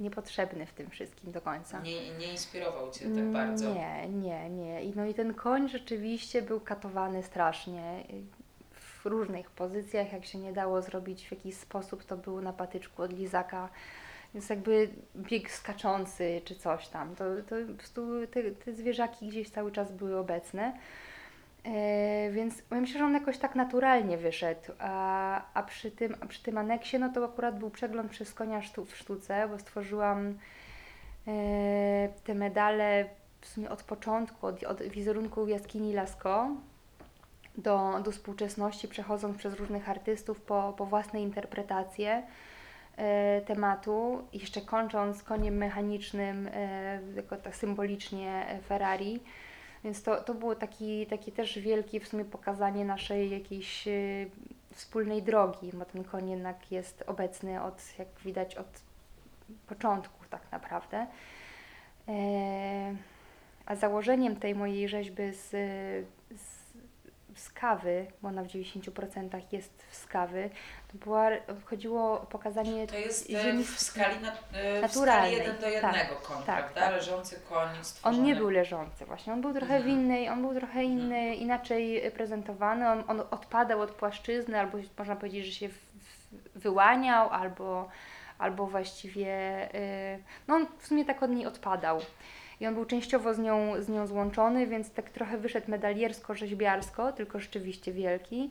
niepotrzebny 0.00 0.66
w 0.66 0.72
tym 0.72 0.90
wszystkim 0.90 1.32
do 1.32 1.40
końca. 1.40 1.80
Nie, 1.80 2.18
nie 2.18 2.30
inspirował 2.30 2.90
Cię 2.90 3.04
tak 3.14 3.32
bardzo? 3.32 3.74
Nie, 3.74 4.08
nie, 4.08 4.50
nie. 4.50 4.84
I, 4.84 4.92
no 4.96 5.06
i 5.06 5.14
ten 5.14 5.34
koń 5.34 5.68
rzeczywiście 5.68 6.42
był 6.42 6.60
katowany 6.60 7.22
strasznie. 7.22 8.04
W 9.06 9.08
różnych 9.08 9.50
pozycjach. 9.50 10.12
Jak 10.12 10.24
się 10.24 10.38
nie 10.38 10.52
dało 10.52 10.82
zrobić 10.82 11.28
w 11.28 11.30
jakiś 11.30 11.54
sposób, 11.54 12.04
to 12.04 12.16
był 12.16 12.40
na 12.40 12.52
patyczku 12.52 13.02
od 13.02 13.12
lizaka. 13.12 13.68
Więc 14.34 14.48
jakby 14.48 14.88
bieg 15.16 15.50
skaczący 15.50 16.40
czy 16.44 16.54
coś 16.54 16.88
tam. 16.88 17.14
To, 17.14 17.24
to 17.48 17.56
po 17.68 17.74
prostu 17.74 18.26
te, 18.26 18.50
te 18.50 18.72
zwierzaki 18.72 19.28
gdzieś 19.28 19.50
cały 19.50 19.72
czas 19.72 19.92
były 19.92 20.18
obecne. 20.18 20.72
E, 21.64 22.30
więc 22.30 22.62
myślę, 22.70 22.98
że 22.98 23.04
on 23.04 23.14
jakoś 23.14 23.38
tak 23.38 23.54
naturalnie 23.54 24.18
wyszedł. 24.18 24.72
A, 24.78 25.42
a, 25.54 25.62
przy, 25.62 25.90
tym, 25.90 26.16
a 26.20 26.26
przy 26.26 26.42
tym 26.42 26.58
aneksie, 26.58 26.98
no 26.98 27.12
to 27.12 27.24
akurat 27.24 27.58
był 27.58 27.70
przegląd 27.70 28.10
przez 28.10 28.34
konia 28.34 28.62
sztu, 28.62 28.84
w 28.84 28.96
sztuce, 28.96 29.48
bo 29.48 29.58
stworzyłam 29.58 30.38
e, 31.28 32.08
te 32.24 32.34
medale 32.34 33.06
w 33.40 33.46
sumie 33.46 33.70
od 33.70 33.82
początku, 33.82 34.46
od, 34.46 34.62
od 34.62 34.82
wizerunku 34.82 35.48
jaskini 35.48 35.92
Lasko 35.92 36.50
do, 37.58 38.00
do 38.04 38.12
współczesności, 38.12 38.88
przechodząc 38.88 39.36
przez 39.36 39.54
różnych 39.54 39.88
artystów 39.88 40.40
po, 40.40 40.74
po 40.76 40.86
własne 40.86 41.22
interpretacje 41.22 42.22
e, 42.96 43.40
tematu, 43.40 44.22
jeszcze 44.32 44.60
kończąc 44.60 45.22
koniem 45.22 45.56
mechanicznym, 45.56 46.48
e, 46.52 47.00
jako 47.16 47.36
tak 47.36 47.56
symbolicznie 47.56 48.46
e, 48.48 48.60
Ferrari. 48.60 49.20
Więc 49.84 50.02
to, 50.02 50.20
to 50.20 50.34
było 50.34 50.54
taki, 50.54 51.06
takie 51.06 51.32
też 51.32 51.58
wielkie 51.58 52.00
w 52.00 52.08
sumie 52.08 52.24
pokazanie 52.24 52.84
naszej 52.84 53.30
jakiejś 53.30 53.88
wspólnej 54.72 55.22
drogi, 55.22 55.70
bo 55.74 55.84
ten 55.84 56.04
koń 56.04 56.30
jednak 56.30 56.72
jest 56.72 57.04
obecny 57.06 57.62
od, 57.62 57.98
jak 57.98 58.08
widać, 58.24 58.56
od 58.56 58.66
początku 59.66 60.24
tak 60.30 60.52
naprawdę. 60.52 61.06
E, 62.08 62.94
a 63.66 63.76
założeniem 63.76 64.36
tej 64.36 64.54
mojej 64.54 64.88
rzeźby 64.88 65.32
z, 65.32 65.50
z, 67.36 67.50
kawy, 67.52 68.06
bo 68.22 68.28
ona 68.28 68.42
w 68.42 68.46
90% 68.46 69.40
jest 69.52 69.84
z 69.90 70.06
kawy, 70.06 70.50
to 70.92 70.98
była, 70.98 71.28
chodziło 71.64 72.20
o 72.20 72.26
pokazanie 72.26 72.86
To 72.86 72.98
jest 72.98 73.30
e, 73.30 73.42
ziemi 73.42 73.64
w 73.64 73.80
skali, 73.80 74.20
na, 74.20 74.28
e, 74.32 74.34
w 74.34 74.38
skali 74.52 74.82
naturalnej. 74.82 75.32
1 75.32 75.56
do 75.56 75.62
Tak, 75.80 75.94
1 75.96 76.06
koń, 76.22 76.36
tak, 76.36 76.44
prawda? 76.72 76.80
tak. 76.80 76.92
Leżący 76.92 77.40
koń 77.48 77.68
On 77.78 77.84
stworzony. 77.84 78.22
nie 78.22 78.36
był 78.36 78.50
leżący 78.50 79.04
właśnie, 79.04 79.32
on 79.32 79.40
był 79.40 79.52
trochę 79.52 79.74
w 79.80 79.86
Mhm. 79.86 79.90
innej, 80.00 80.28
on 80.28 80.42
był 80.42 80.54
trochę 80.54 80.84
inny, 80.84 81.34
inaczej 81.34 82.10
prezentowany, 82.10 82.88
on, 82.88 83.04
on 83.08 83.20
odpadał 83.30 83.80
od 83.80 83.90
płaszczyzny, 83.90 84.60
albo 84.60 84.78
można 84.98 85.16
powiedzieć, 85.16 85.46
że 85.46 85.52
się 85.52 85.68
w, 85.68 85.72
w, 85.74 86.58
wyłaniał, 86.60 87.28
albo, 87.30 87.88
albo 88.38 88.66
właściwie, 88.66 89.28
y, 89.74 90.22
no 90.48 90.54
on 90.54 90.66
w 90.78 90.86
sumie 90.86 91.04
tak 91.04 91.22
od 91.22 91.30
niej 91.30 91.46
odpadał. 91.46 92.00
I 92.60 92.66
on 92.66 92.74
był 92.74 92.84
częściowo 92.84 93.34
z 93.34 93.38
nią, 93.38 93.82
z 93.82 93.88
nią 93.88 94.06
złączony, 94.06 94.66
więc 94.66 94.90
tak 94.90 95.10
trochę 95.10 95.38
wyszedł 95.38 95.70
medaliersko-rzeźbiarsko, 95.70 97.12
tylko 97.12 97.40
rzeczywiście 97.40 97.92
wielki, 97.92 98.50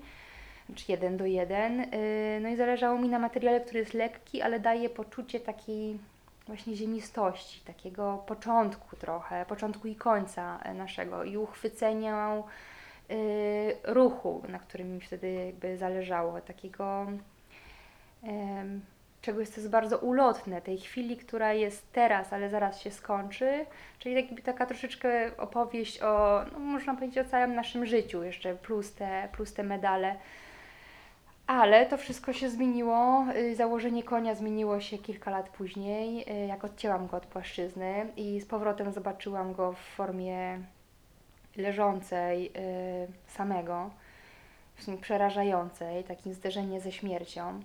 czy 0.75 0.91
jeden 0.91 1.17
do 1.17 1.25
jeden. 1.25 1.79
Y, 1.79 2.39
No 2.41 2.49
i 2.49 2.55
zależało 2.55 2.99
mi 2.99 3.09
na 3.09 3.19
materiale, 3.19 3.61
który 3.61 3.79
jest 3.79 3.93
lekki, 3.93 4.41
ale 4.41 4.59
daje 4.59 4.89
poczucie 4.89 5.39
takiej 5.39 5.99
właśnie 6.47 6.75
ziemistości, 6.75 7.61
takiego 7.65 8.23
początku 8.27 8.95
trochę, 8.95 9.45
początku 9.45 9.87
i 9.87 9.95
końca 9.95 10.59
naszego 10.75 11.23
i 11.23 11.37
uchwycenia 11.37 12.43
y, 13.11 13.75
ruchu, 13.83 14.41
na 14.49 14.59
którym 14.59 14.93
mi 14.93 15.01
wtedy 15.01 15.33
jakby 15.33 15.77
zależało, 15.77 16.41
takiego 16.41 17.07
czegoś, 19.25 19.49
co 19.49 19.61
jest 19.61 19.69
bardzo 19.71 19.97
ulotne, 19.97 20.61
tej 20.61 20.77
chwili, 20.77 21.17
która 21.17 21.53
jest 21.53 21.91
teraz, 21.91 22.33
ale 22.33 22.49
zaraz 22.49 22.81
się 22.81 22.91
skończy, 22.91 23.65
czyli 23.99 24.27
taka 24.43 24.65
troszeczkę 24.65 25.37
opowieść 25.37 26.01
o, 26.01 26.41
no 26.53 26.59
można 26.59 26.95
powiedzieć, 26.95 27.17
o 27.17 27.29
całym 27.29 27.55
naszym 27.55 27.85
życiu, 27.85 28.23
jeszcze 28.23 28.55
plus 28.55 28.93
te, 28.93 29.29
plus 29.31 29.53
te 29.53 29.63
medale. 29.63 30.15
Ale 31.47 31.85
to 31.85 31.97
wszystko 31.97 32.33
się 32.33 32.49
zmieniło. 32.49 33.25
y, 33.35 33.55
Założenie 33.55 34.03
konia 34.03 34.35
zmieniło 34.35 34.79
się 34.79 34.97
kilka 34.97 35.31
lat 35.31 35.49
później, 35.49 36.25
y, 36.43 36.47
jak 36.47 36.63
odcięłam 36.63 37.07
go 37.07 37.17
od 37.17 37.25
płaszczyzny 37.25 38.07
i 38.17 38.41
z 38.41 38.45
powrotem 38.45 38.91
zobaczyłam 38.91 39.53
go 39.53 39.73
w 39.73 39.79
formie 39.79 40.59
leżącej 41.57 42.47
y, 42.47 42.51
samego, 43.27 43.89
w 44.75 44.83
sumie 44.83 44.97
przerażającej, 44.97 46.03
takim 46.03 46.33
zderzenie 46.33 46.81
ze 46.81 46.91
śmiercią. 46.91 47.61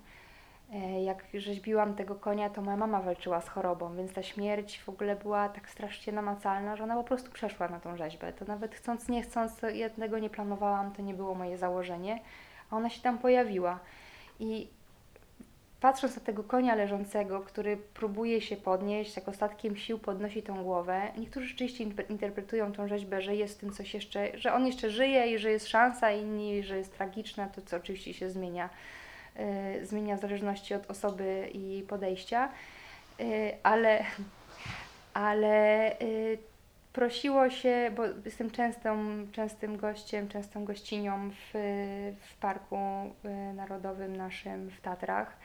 Y, 0.74 1.00
Jak 1.02 1.24
rzeźbiłam 1.34 1.94
tego 1.94 2.14
konia, 2.14 2.50
to 2.50 2.62
moja 2.62 2.76
mama 2.76 3.00
walczyła 3.02 3.40
z 3.40 3.48
chorobą, 3.48 3.96
więc 3.96 4.12
ta 4.12 4.22
śmierć 4.22 4.80
w 4.80 4.88
ogóle 4.88 5.16
była 5.16 5.48
tak 5.48 5.68
strasznie 5.68 6.12
namacalna, 6.12 6.76
że 6.76 6.84
ona 6.84 6.96
po 6.96 7.04
prostu 7.04 7.30
przeszła 7.30 7.68
na 7.68 7.80
tą 7.80 7.96
rzeźbę. 7.96 8.32
To 8.32 8.44
nawet 8.44 8.74
chcąc, 8.74 9.08
nie 9.08 9.22
chcąc, 9.22 9.52
ja 9.74 9.90
tego 9.90 10.18
nie 10.18 10.30
planowałam, 10.30 10.92
to 10.92 11.02
nie 11.02 11.14
było 11.14 11.34
moje 11.34 11.58
założenie 11.58 12.20
a 12.70 12.76
ona 12.76 12.90
się 12.90 13.00
tam 13.00 13.18
pojawiła. 13.18 13.80
I 14.40 14.68
patrząc 15.80 16.16
na 16.16 16.22
tego 16.22 16.44
konia 16.44 16.74
leżącego, 16.74 17.40
który 17.40 17.76
próbuje 17.76 18.40
się 18.40 18.56
podnieść, 18.56 19.16
jak 19.16 19.28
ostatkiem 19.28 19.76
sił 19.76 19.98
podnosi 19.98 20.42
tą 20.42 20.64
głowę, 20.64 21.02
niektórzy 21.18 21.46
rzeczywiście 21.46 21.86
inter- 21.86 22.10
interpretują 22.10 22.72
tą 22.72 22.88
rzeźbę, 22.88 23.22
że 23.22 23.36
jest 23.36 23.56
w 23.56 23.60
tym 23.60 23.72
coś 23.72 23.94
jeszcze, 23.94 24.38
że 24.38 24.52
on 24.52 24.66
jeszcze 24.66 24.90
żyje 24.90 25.34
i 25.34 25.38
że 25.38 25.50
jest 25.50 25.68
szansa, 25.68 26.10
inni, 26.10 26.62
że 26.62 26.78
jest 26.78 26.96
tragiczna, 26.96 27.48
to 27.48 27.62
co 27.62 27.76
oczywiście 27.76 28.14
się 28.14 28.30
zmienia, 28.30 28.70
zmienia 29.82 30.16
w 30.16 30.20
zależności 30.20 30.74
od 30.74 30.90
osoby 30.90 31.50
i 31.52 31.84
podejścia, 31.88 32.48
yy, 33.18 33.26
ale, 33.62 34.04
ale 35.14 35.96
yy, 36.00 36.38
prosiło 36.92 37.50
się, 37.50 37.90
bo 37.96 38.02
jestem 38.24 38.50
częstą, 38.50 38.98
częstym 39.32 39.76
gościem, 39.76 40.28
częstą 40.28 40.64
gościnią 40.64 41.30
w, 41.30 41.50
w 42.20 42.36
Parku 42.40 42.76
y, 43.24 43.54
Narodowym 43.54 44.16
naszym 44.16 44.70
w 44.70 44.80
Tatrach 44.80 45.36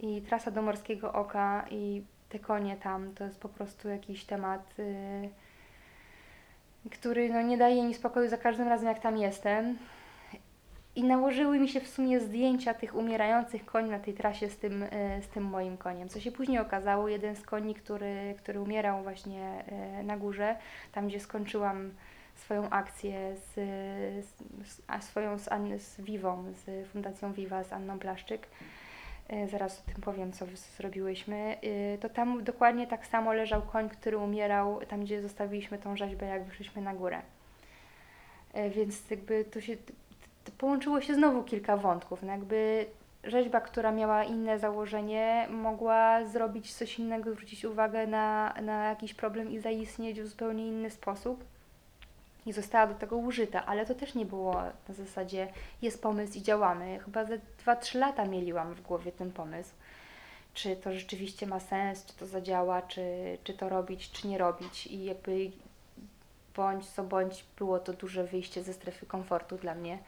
i 0.00 0.22
trasa 0.22 0.50
do 0.50 0.62
Morskiego 0.62 1.12
Oka 1.12 1.64
i 1.70 2.02
te 2.28 2.38
konie 2.38 2.76
tam 2.76 3.14
to 3.14 3.24
jest 3.24 3.40
po 3.40 3.48
prostu 3.48 3.88
jakiś 3.88 4.24
temat, 4.24 4.74
y, 4.78 5.28
który 6.90 7.28
no, 7.28 7.42
nie 7.42 7.58
daje 7.58 7.82
mi 7.82 7.94
spokoju 7.94 8.28
za 8.28 8.36
każdym 8.36 8.68
razem 8.68 8.88
jak 8.88 9.00
tam 9.00 9.16
jestem. 9.16 9.78
I 10.98 11.04
nałożyły 11.04 11.58
mi 11.58 11.68
się 11.68 11.80
w 11.80 11.88
sumie 11.88 12.20
zdjęcia 12.20 12.74
tych 12.74 12.94
umierających 12.94 13.64
koni 13.64 13.90
na 13.90 13.98
tej 13.98 14.14
trasie 14.14 14.50
z 14.50 14.56
tym, 14.56 14.82
y, 14.82 14.88
z 15.22 15.28
tym 15.28 15.44
moim 15.44 15.76
koniem. 15.76 16.08
Co 16.08 16.20
się 16.20 16.32
później 16.32 16.58
okazało, 16.58 17.08
jeden 17.08 17.36
z 17.36 17.42
koni, 17.42 17.74
który, 17.74 18.34
który 18.38 18.60
umierał 18.60 19.02
właśnie 19.02 19.64
y, 20.00 20.02
na 20.02 20.16
górze, 20.16 20.56
tam 20.92 21.08
gdzie 21.08 21.20
skończyłam 21.20 21.90
swoją 22.34 22.70
akcję 22.70 23.36
z, 23.36 23.54
z, 24.66 24.82
a 24.86 25.00
swoją 25.00 25.38
z, 25.38 25.48
z 25.82 26.00
Vivą, 26.00 26.44
z 26.52 26.88
Fundacją 26.88 27.32
Viva, 27.32 27.64
z 27.64 27.72
Anną 27.72 27.98
Plaszczyk, 27.98 28.48
y, 29.32 29.48
zaraz 29.48 29.80
o 29.80 29.92
tym 29.92 30.02
powiem, 30.02 30.32
co 30.32 30.46
zrobiłyśmy, 30.76 31.56
to 32.00 32.08
tam 32.08 32.44
dokładnie 32.44 32.86
tak 32.86 33.06
samo 33.06 33.32
leżał 33.32 33.62
koń, 33.62 33.88
który 33.88 34.18
umierał 34.18 34.80
tam, 34.88 35.00
gdzie 35.00 35.22
zostawiliśmy 35.22 35.78
tą 35.78 35.96
rzeźbę, 35.96 36.26
jak 36.26 36.44
wyszliśmy 36.44 36.82
na 36.82 36.94
górę. 36.94 37.22
Więc 38.70 39.10
jakby 39.10 39.44
to 39.44 39.60
się, 39.60 39.76
połączyło 40.50 41.00
się 41.00 41.14
znowu 41.14 41.42
kilka 41.42 41.76
wątków, 41.76 42.22
no 42.22 42.32
jakby 42.32 42.86
rzeźba, 43.24 43.60
która 43.60 43.92
miała 43.92 44.24
inne 44.24 44.58
założenie, 44.58 45.46
mogła 45.50 46.24
zrobić 46.24 46.74
coś 46.74 46.98
innego, 46.98 47.30
zwrócić 47.32 47.64
uwagę 47.64 48.06
na, 48.06 48.54
na 48.62 48.84
jakiś 48.84 49.14
problem 49.14 49.50
i 49.50 49.58
zaistnieć 49.58 50.20
w 50.20 50.26
zupełnie 50.26 50.68
inny 50.68 50.90
sposób. 50.90 51.44
I 52.46 52.52
została 52.52 52.86
do 52.86 52.94
tego 52.94 53.16
użyta, 53.16 53.66
ale 53.66 53.86
to 53.86 53.94
też 53.94 54.14
nie 54.14 54.26
było 54.26 54.54
na 54.88 54.94
zasadzie 54.94 55.48
jest 55.82 56.02
pomysł 56.02 56.38
i 56.38 56.42
działamy. 56.42 56.98
Chyba 57.04 57.24
ze 57.24 57.38
2-3 57.66 57.98
lata 57.98 58.24
mieliłam 58.24 58.74
w 58.74 58.82
głowie 58.82 59.12
ten 59.12 59.32
pomysł. 59.32 59.70
Czy 60.54 60.76
to 60.76 60.92
rzeczywiście 60.92 61.46
ma 61.46 61.60
sens, 61.60 62.04
czy 62.04 62.16
to 62.16 62.26
zadziała, 62.26 62.82
czy, 62.82 63.38
czy 63.44 63.54
to 63.54 63.68
robić, 63.68 64.10
czy 64.10 64.28
nie 64.28 64.38
robić. 64.38 64.86
I 64.86 65.04
jakby 65.04 65.50
bądź 66.56 66.86
co 66.86 67.04
bądź 67.04 67.44
było 67.58 67.78
to 67.78 67.92
duże 67.92 68.24
wyjście 68.24 68.62
ze 68.62 68.72
strefy 68.72 69.06
komfortu 69.06 69.56
dla 69.56 69.74
mnie. 69.74 69.98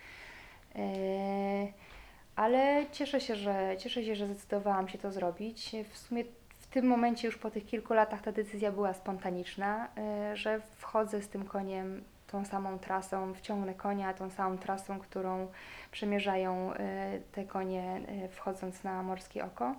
Yy, 0.74 1.72
ale 2.36 2.86
cieszę 2.92 3.20
się, 3.20 3.36
że 3.36 3.76
cieszę 3.78 4.04
się, 4.04 4.16
że 4.16 4.26
zdecydowałam 4.26 4.88
się 4.88 4.98
to 4.98 5.12
zrobić. 5.12 5.76
W 5.92 5.98
sumie 5.98 6.24
w 6.58 6.66
tym 6.66 6.86
momencie 6.86 7.28
już 7.28 7.38
po 7.38 7.50
tych 7.50 7.66
kilku 7.66 7.94
latach 7.94 8.22
ta 8.22 8.32
decyzja 8.32 8.72
była 8.72 8.94
spontaniczna, 8.94 9.88
yy, 10.28 10.36
że 10.36 10.60
wchodzę 10.76 11.22
z 11.22 11.28
tym 11.28 11.44
koniem 11.44 12.04
tą 12.26 12.44
samą 12.44 12.78
trasą, 12.78 13.34
wciągnę 13.34 13.74
konia 13.74 14.14
tą 14.14 14.30
samą 14.30 14.58
trasą, 14.58 14.98
którą 14.98 15.48
przemierzają 15.92 16.70
yy, 16.70 16.76
te 17.32 17.44
konie 17.44 18.00
wchodząc 18.30 18.84
na 18.84 19.02
Morskie 19.02 19.44
Oko. 19.44 19.74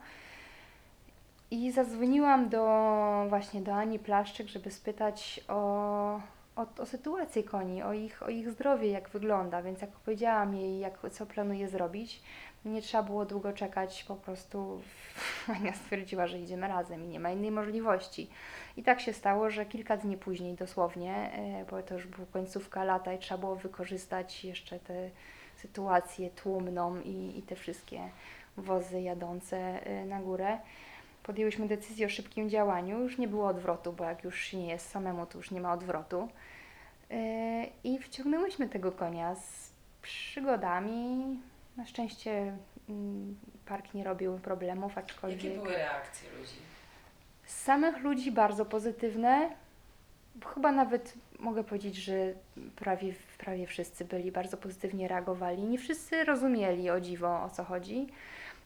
I 1.52 1.72
zadzwoniłam 1.72 2.50
do 2.50 3.26
właśnie 3.30 3.62
do 3.62 3.74
Ani 3.74 4.00
Plaszczyk, 4.00 4.48
żeby 4.48 4.72
spytać 4.72 5.40
o, 5.48 6.20
o, 6.56 6.66
o 6.78 6.86
sytuację 6.86 7.44
koni, 7.44 7.84
o 7.84 7.94
ich, 7.94 8.24
o 8.24 8.30
ich 8.30 8.50
zdrowie, 8.50 8.88
jak 8.88 9.10
wygląda. 9.10 9.62
Więc 9.62 9.82
jak 9.82 9.90
powiedziałam 9.90 10.56
jej, 10.56 10.80
jak, 10.80 11.00
co 11.12 11.26
planuję 11.26 11.70
zrobić, 11.70 12.22
nie 12.66 12.82
trzeba 12.82 13.04
było 13.04 13.26
długo 13.26 13.54
czekać, 13.54 14.04
po 14.04 14.16
prostu 14.16 14.82
Ania 15.56 15.74
stwierdziła, 15.74 16.28
że 16.28 16.40
idziemy 16.40 16.68
razem 16.68 17.06
i 17.06 17.08
nie 17.08 17.20
ma 17.20 17.32
innej 17.32 17.52
możliwości. 17.52 18.30
I 18.78 18.84
tak 18.84 19.02
się 19.02 19.14
stało, 19.14 19.50
że 19.50 19.66
kilka 19.66 19.98
dni 19.98 20.18
później 20.18 20.54
dosłownie, 20.56 21.32
e, 21.34 21.66
bo 21.72 21.84
to 21.84 21.94
już 21.94 22.08
była 22.08 22.28
końcówka 22.34 22.84
lata 22.84 23.14
i 23.14 23.20
trzeba 23.20 23.38
było 23.38 23.56
wykorzystać 23.56 24.46
jeszcze 24.46 24.80
te 24.80 25.10
sytuację 25.56 26.30
tłumną 26.30 27.02
i, 27.02 27.38
i 27.38 27.42
te 27.42 27.56
wszystkie 27.56 28.10
wozy 28.58 29.02
jadące 29.02 29.88
y, 29.88 30.06
na 30.06 30.22
górę. 30.22 30.58
Podjęłyśmy 31.24 31.68
decyzję 31.68 32.06
o 32.06 32.10
szybkim 32.10 32.50
działaniu. 32.50 33.00
Już 33.00 33.18
nie 33.18 33.28
było 33.28 33.48
odwrotu, 33.48 33.94
bo 33.94 34.04
jak 34.04 34.24
już 34.24 34.54
nie 34.54 34.68
jest 34.68 34.90
samemu, 34.90 35.26
to 35.26 35.38
już 35.38 35.52
nie 35.52 35.62
ma 35.62 35.74
odwrotu. 35.74 36.30
Y, 37.12 37.16
I 37.84 38.00
wciągnęłyśmy 38.00 38.70
tego 38.70 38.92
konia 38.92 39.36
z 39.36 39.72
przygodami. 40.02 41.40
Na 41.78 41.86
szczęście 41.86 42.58
mm, 42.90 43.36
park 43.66 43.94
nie 43.94 44.04
robił 44.04 44.40
problemów, 44.40 44.98
aczkolwiek. 44.98 45.44
Jakie 45.44 45.58
były 45.58 45.70
reakcje 45.70 46.30
ludzi? 46.40 46.56
Z 47.46 47.62
samych 47.62 47.98
ludzi 47.98 48.32
bardzo 48.32 48.66
pozytywne. 48.66 49.50
Chyba 50.54 50.72
nawet 50.72 51.14
mogę 51.40 51.64
powiedzieć, 51.64 51.96
że 51.96 52.34
prawie, 52.76 53.14
prawie 53.38 53.68
wszyscy 53.68 54.06
byli 54.06 54.32
bardzo 54.32 54.58
pozytywnie 54.58 55.08
reagowali. 55.08 55.64
Nie 55.64 55.78
wszyscy 55.78 56.24
rozumieli 56.24 56.90
o 56.90 57.00
dziwo 57.00 57.44
o 57.44 57.50
co 57.50 57.64
chodzi, 57.64 58.08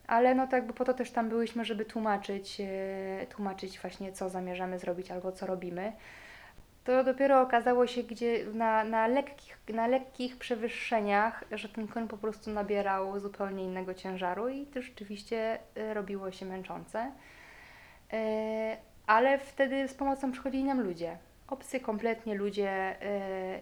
ale 0.08 0.36
no 0.36 0.48
to 0.48 0.56
jakby 0.56 0.74
po 0.74 0.86
to 0.86 0.94
też 0.94 1.12
tam 1.12 1.30
byłyśmy, 1.30 1.66
żeby 1.66 1.86
tłumaczyć, 1.86 2.62
e, 2.62 3.28
tłumaczyć 3.28 3.80
właśnie 3.80 4.12
co 4.12 4.30
zamierzamy 4.30 4.80
zrobić 4.80 5.12
albo 5.12 5.32
co 5.32 5.46
robimy. 5.46 5.94
To 6.84 7.04
dopiero 7.04 7.42
okazało 7.42 7.88
się, 7.88 8.04
gdzie 8.04 8.46
na, 8.54 8.84
na, 8.84 9.08
lekkich, 9.08 9.58
na 9.74 9.88
lekkich 9.88 10.38
przewyższeniach, 10.38 11.44
że 11.52 11.70
ten 11.70 11.88
koń 11.88 12.08
po 12.08 12.18
prostu 12.18 12.52
nabierał 12.52 13.20
zupełnie 13.20 13.64
innego 13.64 13.94
ciężaru 13.94 14.50
i 14.50 14.66
to 14.66 14.82
rzeczywiście 14.82 15.60
e, 15.76 15.94
robiło 15.94 16.32
się 16.32 16.46
męczące. 16.46 17.12
E, 18.14 18.78
ale 19.08 19.38
wtedy 19.38 19.88
z 19.88 19.94
pomocą 19.94 20.32
przychodzili 20.32 20.64
nam 20.64 20.82
ludzie. 20.82 21.18
Obcy 21.48 21.80
kompletnie 21.80 22.36
ludzie 22.36 22.96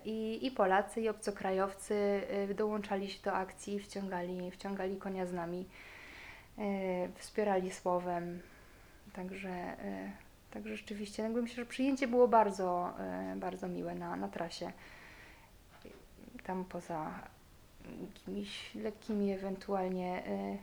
i, 0.06 0.48
i 0.48 0.52
Polacy, 0.52 1.02
i 1.02 1.10
obcokrajowcy 1.10 2.22
dołączali 2.56 3.10
się 3.10 3.24
do 3.24 3.34
akcji, 3.34 3.80
wciągali, 3.80 4.52
wciągali 4.52 4.98
konia 4.98 5.26
z 5.26 5.34
nami, 5.34 5.66
wspierali 7.18 7.72
słowem. 7.72 8.42
Także, 9.14 9.50
e, 9.50 10.12
także 10.52 10.78
rzeczywiście, 10.78 11.24
jakby 11.24 11.42
myślę, 11.42 11.56
że 11.56 11.70
przyjęcie 11.70 12.08
było 12.08 12.28
bardzo, 12.28 12.94
e, 13.00 13.36
bardzo 13.36 13.68
miłe 13.68 13.96
na, 13.96 14.16
na 14.16 14.28
trasie. 14.28 14.72
Tam 16.44 16.66
poza 16.66 17.20
jakimiś 18.02 18.76
lekkimi 18.76 19.32
ewentualnie 19.32 20.26
e, 20.26 20.58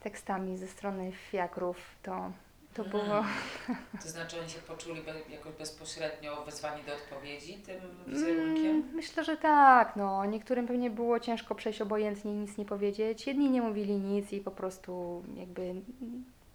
tekstami 0.00 0.56
ze 0.56 0.68
strony 0.68 1.12
fiakrów, 1.12 1.76
to, 2.02 2.32
to 2.74 2.84
było... 2.84 3.24
To 4.02 4.08
znaczy 4.08 4.40
oni 4.40 4.50
się 4.50 4.58
poczuli 4.58 5.02
be, 5.02 5.12
jakoś 5.30 5.52
bezpośrednio 5.52 6.44
wezwani 6.44 6.82
do 6.84 6.94
odpowiedzi 6.94 7.54
tym 7.54 7.80
wizerunkiem? 8.06 8.66
Mm, 8.66 8.94
Myślę, 8.94 9.24
że 9.24 9.36
tak. 9.36 9.96
No. 9.96 10.24
Niektórym 10.24 10.66
pewnie 10.66 10.90
było 10.90 11.20
ciężko 11.20 11.54
przejść 11.54 11.80
obojętnie 11.80 12.32
i 12.32 12.34
nic 12.34 12.58
nie 12.58 12.64
powiedzieć. 12.64 13.26
Jedni 13.26 13.50
nie 13.50 13.62
mówili 13.62 13.96
nic 13.96 14.32
i 14.32 14.40
po 14.40 14.50
prostu 14.50 15.22
jakby 15.36 15.62
mm, 15.62 15.84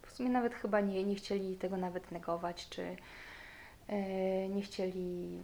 w 0.07 0.11
sumie 0.11 0.29
nawet 0.29 0.55
chyba 0.55 0.81
nie, 0.81 1.03
nie 1.03 1.15
chcieli 1.15 1.57
tego 1.57 1.77
nawet 1.77 2.11
negować, 2.11 2.69
czy 2.69 2.95
e, 3.87 4.49
nie 4.49 4.61
chcieli 4.61 5.39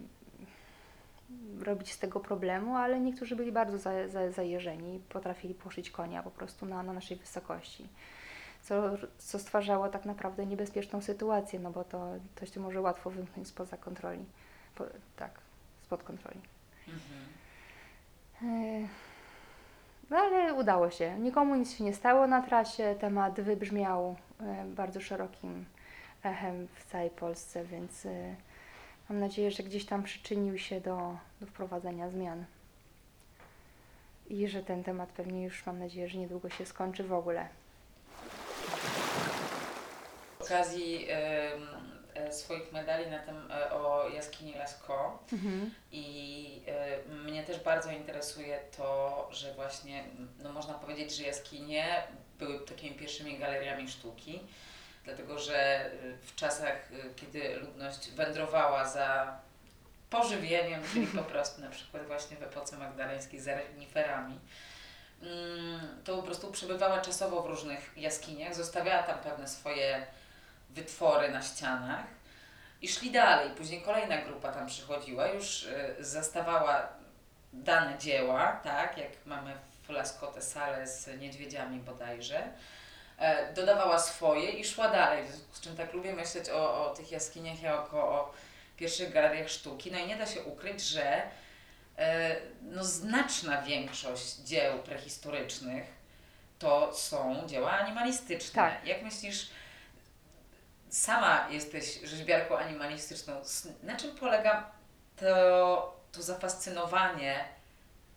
robić 1.60 1.92
z 1.92 1.98
tego 1.98 2.20
problemu, 2.20 2.76
ale 2.76 3.00
niektórzy 3.00 3.36
byli 3.36 3.52
bardzo 3.52 3.78
za, 3.78 4.08
za, 4.08 4.30
zajeżeni, 4.30 5.00
potrafili 5.08 5.54
poszyć 5.54 5.90
konia 5.90 6.22
po 6.22 6.30
prostu 6.30 6.66
na, 6.66 6.82
na 6.82 6.92
naszej 6.92 7.16
wysokości. 7.16 7.88
Co, 8.68 8.82
co 9.18 9.38
stwarzało 9.38 9.88
tak 9.88 10.04
naprawdę 10.04 10.46
niebezpieczną 10.46 11.02
sytuację, 11.02 11.58
no 11.58 11.70
bo 11.70 11.84
to, 11.84 12.08
to 12.34 12.46
się 12.46 12.60
może 12.60 12.80
łatwo 12.80 13.10
wymknąć 13.10 13.48
spoza 13.48 13.76
kontroli. 13.76 14.24
Po, 14.74 14.84
tak, 15.16 15.30
spod 15.82 16.02
kontroli. 16.02 16.40
Mhm. 16.88 17.26
E, 18.42 18.88
No 20.10 20.16
ale 20.18 20.54
udało 20.54 20.90
się. 20.90 21.18
Nikomu 21.18 21.54
nic 21.54 21.76
się 21.76 21.84
nie 21.84 21.94
stało 21.94 22.26
na 22.26 22.42
trasie. 22.42 22.94
Temat 23.00 23.40
wybrzmiał 23.40 24.16
e, 24.40 24.64
bardzo 24.64 25.00
szerokim 25.00 25.64
echem 26.22 26.68
w 26.74 26.84
całej 26.84 27.10
Polsce, 27.10 27.64
więc 27.64 28.06
e, 28.06 28.34
mam 29.08 29.20
nadzieję, 29.20 29.50
że 29.50 29.62
gdzieś 29.62 29.86
tam 29.86 30.02
przyczynił 30.02 30.58
się 30.58 30.80
do, 30.80 31.16
do 31.40 31.46
wprowadzenia 31.46 32.10
zmian. 32.10 32.44
I 34.30 34.48
że 34.48 34.62
ten 34.62 34.84
temat 34.84 35.08
pewnie 35.08 35.44
już 35.44 35.66
mam 35.66 35.78
nadzieję, 35.78 36.08
że 36.08 36.18
niedługo 36.18 36.50
się 36.50 36.66
skończy 36.66 37.04
w 37.04 37.12
ogóle. 37.12 37.48
Okazji 40.46 41.06
e, 41.10 42.32
swoich 42.32 42.72
medali 42.72 43.10
na 43.10 43.18
tym 43.18 43.50
e, 43.50 43.70
o 43.70 44.08
jaskini 44.08 44.54
Lascaux. 44.54 45.32
I 45.92 46.62
e, 46.66 47.08
mnie 47.08 47.42
też 47.42 47.60
bardzo 47.60 47.90
interesuje 47.90 48.60
to, 48.76 49.28
że 49.32 49.54
właśnie, 49.54 50.04
no 50.38 50.52
można 50.52 50.74
powiedzieć, 50.74 51.16
że 51.16 51.22
jaskinie 51.22 52.02
były 52.38 52.60
takimi 52.60 52.96
pierwszymi 52.96 53.38
galeriami 53.38 53.88
sztuki, 53.88 54.40
dlatego 55.04 55.38
że 55.38 55.90
w 56.22 56.34
czasach, 56.34 56.88
kiedy 57.16 57.56
ludność 57.56 58.10
wędrowała 58.10 58.88
za 58.88 59.38
pożywieniem, 60.10 60.82
czyli 60.92 61.06
po 61.06 61.22
prostu 61.32 61.60
na 61.60 61.70
przykład 61.70 62.06
właśnie 62.06 62.36
w 62.36 62.42
epoce 62.42 62.78
magdaleńskiej 62.78 63.40
za 63.40 63.54
reniferami, 63.54 64.40
mm, 65.22 65.80
to 66.04 66.16
po 66.16 66.22
prostu 66.22 66.52
przebywała 66.52 67.00
czasowo 67.00 67.42
w 67.42 67.46
różnych 67.46 67.92
jaskiniach, 67.96 68.54
zostawiała 68.54 69.02
tam 69.02 69.18
pewne 69.18 69.48
swoje 69.48 70.06
wytwory 70.70 71.28
na 71.28 71.42
ścianach 71.42 72.06
i 72.82 72.88
szli 72.88 73.10
dalej. 73.10 73.50
Później 73.50 73.82
kolejna 73.82 74.18
grupa 74.18 74.52
tam 74.52 74.66
przychodziła, 74.66 75.26
już 75.26 75.62
y, 75.62 75.96
zastawała 76.00 76.88
dane 77.52 77.98
dzieła, 77.98 78.60
tak, 78.64 78.98
jak 78.98 79.10
mamy 79.26 79.54
w 79.82 79.88
Lascaux 79.88 80.44
salę 80.44 80.86
z 80.86 81.20
niedźwiedziami 81.20 81.80
bodajże, 81.80 82.42
e, 83.18 83.52
dodawała 83.52 83.98
swoje 83.98 84.50
i 84.50 84.64
szła 84.64 84.88
dalej, 84.88 85.24
z 85.52 85.60
czym 85.60 85.76
tak 85.76 85.92
lubię 85.92 86.12
myśleć 86.14 86.50
o, 86.50 86.86
o 86.86 86.94
tych 86.94 87.12
jaskiniach 87.12 87.62
jako 87.62 87.98
o 87.98 88.34
pierwszych 88.76 89.12
galeriach 89.12 89.48
sztuki. 89.48 89.92
No 89.92 89.98
i 89.98 90.06
nie 90.06 90.16
da 90.16 90.26
się 90.26 90.42
ukryć, 90.42 90.80
że 90.80 91.22
e, 91.98 92.36
no, 92.62 92.84
znaczna 92.84 93.62
większość 93.62 94.34
dzieł 94.34 94.78
prehistorycznych 94.78 95.96
to 96.58 96.94
są 96.94 97.46
dzieła 97.46 97.70
animalistyczne. 97.72 98.62
Tak. 98.62 98.86
Jak 98.86 99.02
myślisz, 99.02 99.50
sama 100.88 101.48
jesteś 101.50 102.00
rzeźbiarką 102.00 102.56
animalistyczną, 102.56 103.34
na 103.82 103.96
czym 103.96 104.16
polega 104.16 104.70
to, 105.16 105.96
to 106.12 106.22
zafascynowanie 106.22 107.44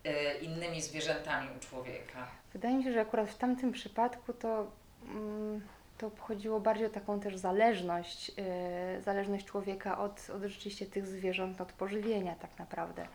y, 0.06 0.38
innymi 0.40 0.82
zwierzętami 0.82 1.48
u 1.56 1.60
człowieka? 1.60 2.26
Wydaje 2.52 2.74
mi 2.74 2.84
się, 2.84 2.92
że 2.92 3.00
akurat 3.00 3.30
w 3.30 3.38
tamtym 3.38 3.72
przypadku 3.72 4.32
to, 4.32 4.66
mm, 5.04 5.60
to 5.98 6.06
obchodziło 6.06 6.60
bardziej 6.60 6.86
o 6.86 6.90
taką 6.90 7.20
też 7.20 7.36
zależność, 7.36 8.28
yy, 8.28 9.02
zależność 9.02 9.46
człowieka 9.46 9.98
od, 9.98 10.30
od 10.30 10.42
rzeczywiście 10.42 10.86
tych 10.86 11.06
zwierząt, 11.06 11.60
od 11.60 11.72
pożywienia 11.72 12.34
tak 12.34 12.58
naprawdę. 12.58 13.06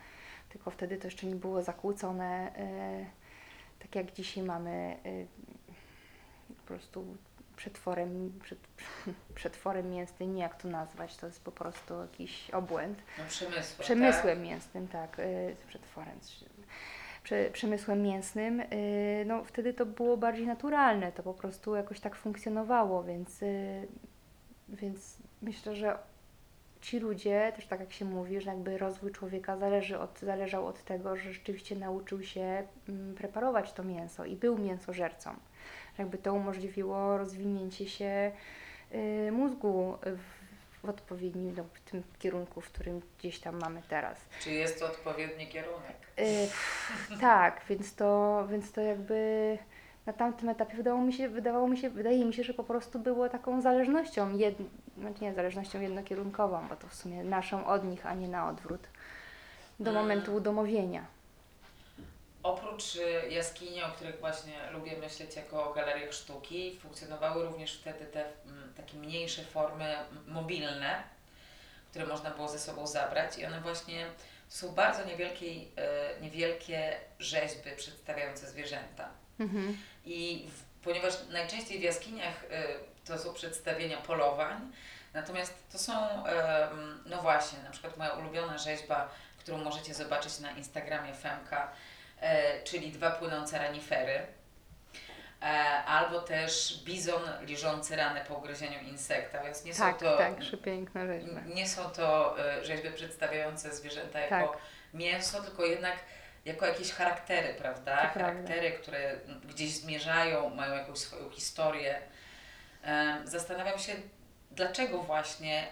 Tylko 0.50 0.72
wtedy 0.72 0.98
to 0.98 1.08
jeszcze 1.08 1.28
nie 1.28 1.36
było 1.36 1.64
zakłócone, 1.64 2.52
yy, 3.00 3.06
tak 3.80 3.96
jak 3.96 4.14
dzisiaj 4.14 4.44
mamy 4.44 4.98
po 6.48 6.68
prostu 6.68 7.06
przetworem, 7.56 8.40
przed, 8.44 8.60
przetworem 9.36 9.90
mięsnym, 9.90 10.36
nie 10.36 10.42
jak 10.42 10.62
to 10.62 10.68
nazwać, 10.68 11.18
to 11.18 11.26
jest 11.26 11.44
po 11.44 11.52
prostu 11.52 12.02
jakiś 12.02 12.50
obłęd. 12.50 13.04
No 13.18 13.24
przemysłem, 13.28 13.80
Przemysłem 13.80 14.42
mięsnym, 14.42 14.88
tak, 14.88 15.20
y, 15.20 15.56
przetworem, 15.68 16.20
prze, 17.24 17.50
przemysłem 17.52 18.02
mięsnym, 18.02 18.60
y, 18.60 19.24
no 19.28 19.44
wtedy 19.44 19.74
to 19.74 19.86
było 19.86 20.18
bardziej 20.18 20.48
naturalne, 20.48 21.12
to 21.12 21.24
po 21.24 21.34
prostu 21.34 21.76
jakoś 21.76 22.00
tak 22.00 22.16
funkcjonowało, 22.16 23.04
więc, 23.04 23.42
y, 23.42 23.88
więc 24.70 25.18
myślę, 25.42 25.76
że 25.76 25.98
ci 26.86 27.00
ludzie, 27.00 27.54
też 27.56 27.68
tak 27.68 27.80
jak 27.80 27.94
się 27.94 28.06
mówi, 28.06 28.42
że 28.42 28.50
jakby 28.50 28.78
rozwój 28.78 29.12
człowieka 29.12 29.58
zależy 29.58 30.00
od, 30.00 30.20
zależał 30.20 30.68
od 30.68 30.84
tego, 30.84 31.16
że 31.16 31.34
rzeczywiście 31.34 31.76
nauczył 31.76 32.24
się 32.24 32.64
mm, 32.90 33.16
preparować 33.16 33.74
to 33.74 33.84
mięso 33.84 34.26
i 34.26 34.36
był 34.36 34.58
mięsożercą. 34.58 35.36
Jakby 35.98 36.18
to 36.18 36.34
umożliwiło 36.34 37.18
rozwinięcie 37.18 37.90
się 37.90 38.32
y, 38.94 39.32
mózgu 39.32 39.98
w, 40.04 40.90
odpowiednim, 40.90 41.54
no, 41.58 41.64
w 41.74 41.92
tym 41.92 42.04
kierunku, 42.20 42.62
w 42.62 42.72
którym 42.72 43.02
gdzieś 43.20 43.40
tam 43.40 43.60
mamy 43.60 43.82
teraz. 43.90 44.18
Czy 44.42 44.52
jest 44.52 44.80
to 44.80 44.86
odpowiedni 44.86 45.48
kierunek? 45.48 45.96
Y, 46.20 46.48
tak, 47.22 47.62
więc 47.70 47.96
to, 47.96 48.48
więc 48.52 48.72
to 48.72 48.82
jakby 48.82 49.58
na 50.06 50.14
tamtym 50.14 50.50
etapie 50.50 50.78
wydawało 50.78 51.02
mi 51.02 51.14
się, 51.14 51.30
wydawało 51.30 51.68
mi 51.68 51.78
się, 51.78 51.90
wydaje 51.90 52.26
mi 52.26 52.34
się, 52.34 52.44
że 52.44 52.54
po 52.54 52.64
prostu 52.64 53.00
było 53.00 53.30
taką 53.30 53.62
zależnością, 53.62 54.38
jed, 54.38 54.56
znaczy 54.98 55.24
nie 55.24 55.34
zależnością 55.34 55.82
jednokierunkową, 55.82 56.68
bo 56.68 56.76
to 56.76 56.88
w 56.88 56.96
sumie 56.96 57.24
naszą 57.24 57.66
od 57.68 57.84
nich, 57.86 58.06
a 58.06 58.14
nie 58.14 58.28
na 58.28 58.50
odwrót, 58.50 58.82
do 59.80 59.92
Mm. 59.92 60.02
momentu 60.04 60.36
udomowienia. 60.36 61.06
Oprócz 62.46 62.96
y, 62.96 63.30
jaskini, 63.30 63.84
o 63.84 63.92
których 63.92 64.20
właśnie 64.20 64.72
lubię 64.72 64.98
myśleć 64.98 65.36
jako 65.36 65.70
o 65.70 65.74
galeriach 65.74 66.14
sztuki, 66.14 66.78
funkcjonowały 66.82 67.46
również 67.46 67.78
wtedy 67.78 68.06
te 68.06 68.26
mm, 68.46 68.74
takie 68.78 68.98
mniejsze 68.98 69.44
formy 69.44 69.96
mobilne, 70.28 71.04
które 71.90 72.06
można 72.06 72.32
było 72.32 72.48
ze 72.48 72.60
sobą 72.60 72.88
zabrać 72.88 73.38
i 73.38 73.46
one 73.46 73.62
właśnie 73.62 74.06
są 74.50 74.72
bardzo 74.72 75.06
niewielkie, 75.06 75.46
e, 75.46 76.22
niewielkie 76.22 76.98
rzeźby 77.20 77.72
przedstawiające 77.78 78.48
zwierzęta. 78.48 79.10
Mhm. 79.40 79.78
I 80.06 80.50
w, 80.52 80.84
ponieważ 80.84 81.14
najczęściej 81.30 81.80
w 81.80 81.84
jaskiniach 81.84 82.44
e, 82.52 82.64
to 83.06 83.20
są 83.20 83.34
przedstawienia 83.34 83.98
polowań, 83.98 84.72
natomiast 85.14 85.54
to 85.72 85.78
są, 85.78 85.94
no 87.06 87.22
właśnie, 87.22 87.60
na 87.64 87.70
przykład 87.70 87.98
moja 87.98 88.12
ulubiona 88.12 88.58
rzeźba, 88.58 89.10
którą 89.40 89.58
możecie 89.58 89.94
zobaczyć 89.94 90.40
na 90.40 90.52
Instagramie 90.52 91.14
Femka, 91.14 91.72
czyli 92.64 92.92
dwa 92.92 93.12
płynące 93.12 93.58
ranifery. 93.58 94.20
E, 95.42 95.46
albo 95.86 96.22
też 96.22 96.82
bizon 96.86 97.22
liżący 97.42 97.96
ranę 97.96 98.26
po 98.28 98.36
ugryzieniu 98.36 98.80
insekta, 98.80 99.44
więc 99.44 99.64
nie 99.66 99.74
Tak, 99.76 99.94
są 100.00 100.06
to 100.06 100.18
tak, 100.18 100.36
przepiękna 100.40 101.06
rzeźba. 101.08 101.42
nie 101.46 101.68
są 101.68 101.90
to 101.90 102.40
e, 102.40 102.66
rzeźby 102.66 102.92
przedstawiające 102.92 103.76
zwierzęta 103.76 104.20
jako 104.20 104.48
Tak. 104.52 104.58
mięso, 104.94 105.42
tylko 105.42 105.66
jednak 105.66 105.96
jako 106.46 106.66
jakieś 106.66 106.92
charaktery, 106.92 107.54
prawda? 107.54 107.96
To 107.98 108.02
prawda. 108.14 108.20
charaktery, 108.20 108.72
które 108.72 109.16
gdzieś 109.46 109.70
zmierzają, 109.74 110.50
mają 110.50 110.74
jakąś 110.76 110.98
swoją 110.98 111.30
historię. 111.30 112.02
E, 112.84 113.18
Zastanawiam 113.26 113.80
się, 113.80 113.94
dlaczego 114.52 114.98
właśnie 115.04 115.68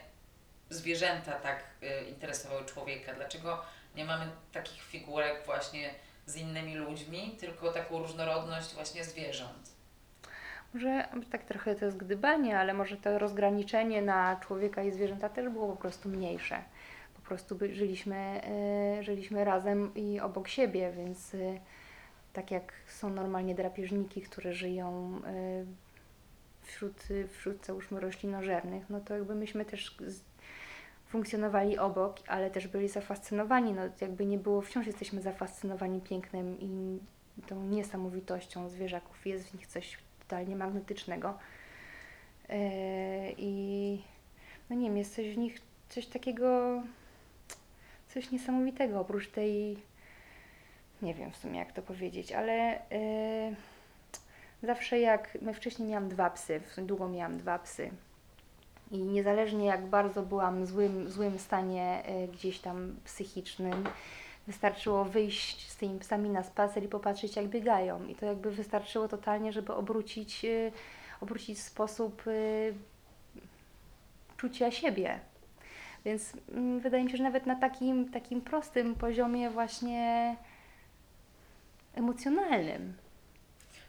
zwierzęta 0.70 1.32
tak 1.32 1.64
e, 1.84 2.04
interesowały 2.04 2.66
człowieka, 2.66 3.14
dlaczego 3.14 3.66
nie 3.96 4.06
mamy 4.06 4.26
takich 4.52 4.84
figurek 4.84 5.46
właśnie 5.46 5.90
z 6.26 6.36
innymi 6.36 6.76
ludźmi, 6.76 7.38
tylko 7.40 7.72
taką 7.72 8.00
różnorodność 8.00 8.74
właśnie 8.74 9.04
zwierząt. 9.04 9.74
Może 10.74 11.08
tak 11.32 11.44
trochę 11.44 11.76
to 11.76 11.86
jest 11.86 11.98
gdybanie, 11.98 12.60
ale 12.60 12.74
może 12.74 12.98
to 12.98 13.20
rozgraniczenie 13.20 14.02
na 14.02 14.36
człowieka 14.36 14.84
i 14.84 14.92
zwierzęta 14.92 15.30
też 15.30 15.50
było 15.50 15.68
po 15.68 15.76
prostu 15.76 16.10
mniejsze. 16.10 16.64
Po 17.16 17.22
prostu 17.22 17.58
żyliśmy, 17.72 18.42
y, 19.00 19.04
żyliśmy 19.04 19.46
razem 19.46 19.92
i 19.96 20.20
obok 20.20 20.48
siebie, 20.48 20.92
więc 20.92 21.34
y, 21.34 21.60
tak 22.34 22.52
jak 22.52 22.74
są 22.88 23.10
normalnie 23.10 23.56
drapieżniki, 23.56 24.22
które 24.22 24.54
żyją 24.54 25.22
y, 25.28 25.66
wśród, 26.62 27.04
wśród 27.32 27.66
załóżmy 27.66 28.00
roślinożernych, 28.00 28.90
no 28.90 29.00
to 29.00 29.14
jakby 29.14 29.36
myśmy 29.36 29.66
też 29.66 29.98
funkcjonowali 31.14 31.78
obok, 31.78 32.16
ale 32.28 32.52
też 32.52 32.68
byli 32.68 32.90
zafascynowani. 32.90 33.74
No 33.74 33.82
jakby 34.02 34.26
nie 34.26 34.38
było, 34.38 34.62
wciąż 34.62 34.88
jesteśmy 34.88 35.22
zafascynowani 35.22 36.02
pięknem 36.02 36.58
i 36.60 37.00
tą 37.48 37.64
niesamowitością 37.64 38.70
zwierzaków. 38.70 39.26
Jest 39.26 39.50
w 39.50 39.54
nich 39.54 39.68
coś 39.68 39.98
totalnie 40.20 40.56
magnetycznego. 40.56 41.38
Yy, 42.50 42.56
I 43.38 44.02
no 44.70 44.76
nie 44.76 44.88
wiem, 44.88 44.98
jest 44.98 45.16
coś 45.16 45.30
w 45.34 45.38
nich, 45.38 45.62
coś 45.90 46.06
takiego, 46.06 46.82
coś 48.10 48.32
niesamowitego, 48.32 49.00
oprócz 49.00 49.28
tej, 49.28 49.78
nie 51.02 51.14
wiem 51.14 51.32
w 51.32 51.38
sumie 51.38 51.60
jak 51.60 51.72
to 51.72 51.82
powiedzieć, 51.82 52.32
ale 52.32 52.82
yy, 52.92 54.68
zawsze 54.68 55.00
jak, 55.00 55.38
no 55.42 55.54
wcześniej 55.54 55.88
miałam 55.88 56.10
dwa 56.10 56.30
psy, 56.30 56.62
długo 56.78 57.10
miałam 57.10 57.38
dwa 57.38 57.60
psy. 57.60 57.92
I 58.94 59.04
niezależnie 59.04 59.66
jak 59.66 59.86
bardzo 59.86 60.22
byłam 60.22 60.66
w 60.66 60.68
złym, 60.68 61.10
złym 61.10 61.40
stanie 61.40 62.04
y, 62.24 62.28
gdzieś 62.28 62.60
tam 62.60 62.96
psychicznym, 63.04 63.84
wystarczyło 64.48 65.06
wyjść 65.06 65.72
z 65.72 65.78
tymi 65.78 66.00
psami 66.00 66.30
na 66.30 66.44
spacer 66.44 66.84
i 66.84 66.88
popatrzeć 66.88 67.36
jak 67.36 67.48
biegają. 67.48 68.06
I 68.06 68.16
to 68.16 68.26
jakby 68.26 68.52
wystarczyło 68.52 69.08
totalnie, 69.08 69.54
żeby 69.54 69.74
obrócić, 69.74 70.46
y, 70.46 70.72
obrócić 71.22 71.62
sposób 71.62 72.28
y, 72.28 72.74
czucia 74.38 74.72
siebie. 74.72 75.20
Więc 76.06 76.34
mm, 76.52 76.80
wydaje 76.80 77.04
mi 77.04 77.12
się, 77.12 77.18
że 77.18 77.24
nawet 77.24 77.46
na 77.46 77.56
takim, 77.56 78.10
takim 78.12 78.42
prostym 78.42 78.96
poziomie 78.96 79.50
właśnie 79.50 80.36
emocjonalnym. 81.96 82.94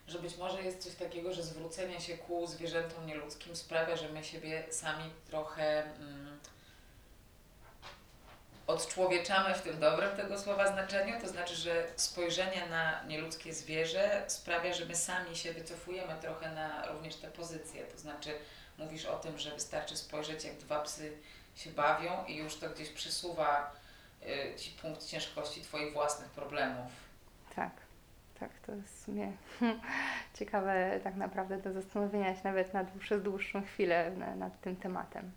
Że 0.09 0.19
być 0.19 0.37
może 0.37 0.63
jest 0.63 0.83
coś 0.83 0.95
takiego, 0.95 1.35
że 1.35 1.43
zwrócenie 1.43 2.01
się 2.01 2.19
ku 2.19 2.47
zwierzętom 2.47 3.07
nieludzkim 3.07 3.57
sprawia, 3.57 3.97
że 3.97 4.09
my 4.09 4.25
siebie 4.25 4.65
sami 4.71 5.11
trochę 5.27 5.85
mm, 5.85 6.39
odczłowieczamy 8.67 9.55
w 9.55 9.63
tym 9.63 9.81
dobrym 9.81 10.17
tego 10.17 10.39
słowa 10.39 10.73
znaczeniu. 10.73 11.21
To 11.21 11.29
znaczy, 11.29 11.55
że 11.55 11.87
spojrzenie 11.97 12.67
na 12.67 13.03
nieludzkie 13.05 13.55
zwierzę 13.55 14.25
sprawia, 14.29 14.75
że 14.75 14.87
my 14.87 14.97
sami 14.97 15.37
się 15.37 15.53
wycofujemy 15.53 16.15
trochę 16.21 16.51
na 16.51 16.87
również 16.87 17.17
te 17.17 17.31
pozycje. 17.31 17.85
To 17.85 17.99
znaczy, 17.99 18.39
mówisz 18.79 19.07
o 19.07 19.19
tym, 19.19 19.39
że 19.39 19.51
wystarczy 19.51 19.97
spojrzeć, 19.97 20.45
jak 20.45 20.57
dwa 20.57 20.81
psy 20.81 21.19
się 21.57 21.71
bawią 21.71 22.25
i 22.25 22.37
już 22.37 22.57
to 22.57 22.71
gdzieś 22.71 22.89
przesuwa 22.89 23.73
y, 24.23 24.57
ci 24.59 24.71
punkt 24.71 25.07
ciężkości 25.07 25.61
Twoich 25.61 25.93
własnych 25.93 26.31
problemów. 26.31 26.93
Tak, 27.57 27.73
tak, 28.49 28.61
to 28.67 28.73
jest 28.73 28.95
w 28.95 29.05
sumie 29.05 29.33
ciekawe 30.39 31.01
tak 31.05 31.17
naprawdę 31.17 31.59
do 31.59 31.73
zastanowienia 31.73 32.35
się 32.35 32.41
nawet 32.45 32.75
na 32.75 32.85
dłuższą, 32.85 33.21
dłuższą 33.21 33.63
chwilę 33.65 34.11
na, 34.11 34.37
nad 34.37 34.61
tym 34.61 34.77
tematem. 34.77 35.31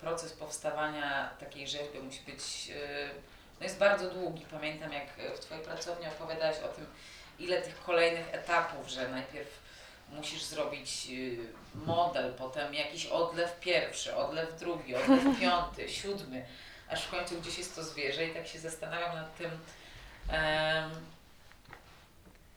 proces 0.00 0.32
powstawania 0.32 1.30
takiej 1.40 1.68
rzeźby 1.68 1.98
musi 1.98 2.20
być, 2.26 2.66
yy, 2.66 2.76
no 3.60 3.64
jest 3.64 3.78
bardzo 3.78 4.10
długi. 4.10 4.46
Pamiętam 4.50 4.92
jak 4.92 5.06
w 5.36 5.40
Twojej 5.40 5.64
pracowni 5.64 6.06
opowiadałaś 6.06 6.56
o 6.58 6.68
tym, 6.68 6.86
ile 7.38 7.62
tych 7.62 7.82
kolejnych 7.82 8.34
etapów, 8.34 8.88
że 8.88 9.08
najpierw 9.08 9.60
musisz 10.10 10.42
zrobić 10.44 11.06
yy, 11.06 11.38
model, 11.74 12.34
potem 12.34 12.74
jakiś 12.74 13.06
odlew 13.06 13.60
pierwszy, 13.60 14.16
odlew 14.16 14.58
drugi, 14.58 14.94
odlew 14.94 15.22
piąty, 15.40 15.88
siódmy, 15.88 16.46
aż 16.88 17.04
w 17.04 17.10
końcu 17.10 17.40
gdzieś 17.40 17.58
jest 17.58 17.76
to 17.76 17.82
zwierzę 17.82 18.26
i 18.26 18.34
tak 18.34 18.46
się 18.46 18.58
zastanawiam 18.58 19.16
nad 19.16 19.36
tym, 19.36 19.50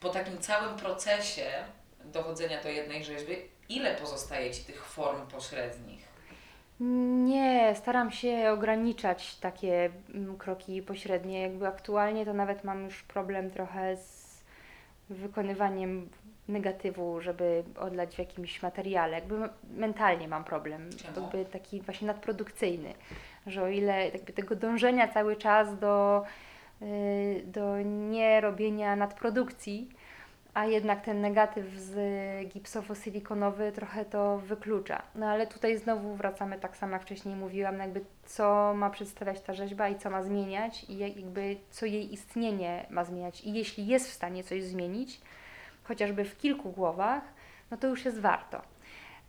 po 0.00 0.08
takim 0.08 0.38
całym 0.38 0.76
procesie 0.76 1.50
dochodzenia 2.04 2.62
do 2.62 2.68
jednej 2.68 3.04
rzeźby, 3.04 3.36
ile 3.68 3.94
pozostaje 3.94 4.50
Ci 4.50 4.64
tych 4.64 4.84
form 4.84 5.26
pośrednich? 5.26 6.10
Nie, 6.80 7.74
staram 7.76 8.10
się 8.10 8.50
ograniczać 8.52 9.34
takie 9.34 9.90
mm, 10.14 10.38
kroki 10.38 10.82
pośrednie. 10.82 11.42
Jakby 11.42 11.66
aktualnie 11.66 12.24
to 12.24 12.32
nawet 12.34 12.64
mam 12.64 12.84
już 12.84 13.02
problem 13.02 13.50
trochę 13.50 13.96
z 13.96 14.42
wykonywaniem 15.10 16.08
negatywu, 16.48 17.20
żeby 17.20 17.64
odlać 17.78 18.14
w 18.14 18.18
jakimś 18.18 18.62
materiale. 18.62 19.12
Jakby 19.12 19.48
mentalnie 19.70 20.28
mam 20.28 20.44
problem, 20.44 20.90
Czemu? 20.96 21.20
jakby 21.20 21.44
taki 21.44 21.80
właśnie 21.80 22.06
nadprodukcyjny, 22.06 22.94
że 23.46 23.62
o 23.62 23.68
ile 23.68 24.08
jakby 24.08 24.32
tego 24.32 24.56
dążenia 24.56 25.08
cały 25.08 25.36
czas 25.36 25.78
do, 25.78 26.24
do 27.44 27.82
nie 27.82 28.40
robienia 28.40 28.96
nadprodukcji, 28.96 29.88
a 30.54 30.64
jednak 30.64 31.00
ten 31.04 31.20
negatyw 31.20 31.66
z 31.76 31.94
gipsowo-silikonowy 32.48 33.72
trochę 33.72 34.04
to 34.04 34.38
wyklucza. 34.38 35.02
No 35.14 35.26
ale 35.26 35.46
tutaj 35.46 35.78
znowu 35.78 36.14
wracamy 36.14 36.58
tak 36.58 36.76
samo 36.76 36.92
jak 36.92 37.02
wcześniej 37.02 37.36
mówiłam, 37.36 37.76
no 37.76 37.82
jakby 37.82 38.04
co 38.26 38.74
ma 38.74 38.90
przedstawiać 38.90 39.40
ta 39.40 39.54
rzeźba 39.54 39.88
i 39.88 39.98
co 39.98 40.10
ma 40.10 40.22
zmieniać 40.22 40.84
i 40.84 40.98
jak- 40.98 41.16
jakby 41.16 41.56
co 41.70 41.86
jej 41.86 42.12
istnienie 42.14 42.86
ma 42.90 43.04
zmieniać. 43.04 43.40
I 43.40 43.52
jeśli 43.52 43.86
jest 43.86 44.08
w 44.10 44.12
stanie 44.12 44.44
coś 44.44 44.62
zmienić, 44.62 45.20
chociażby 45.84 46.24
w 46.24 46.38
kilku 46.38 46.70
głowach, 46.70 47.22
no 47.70 47.76
to 47.76 47.86
już 47.86 48.04
jest 48.04 48.20
warto. 48.20 48.62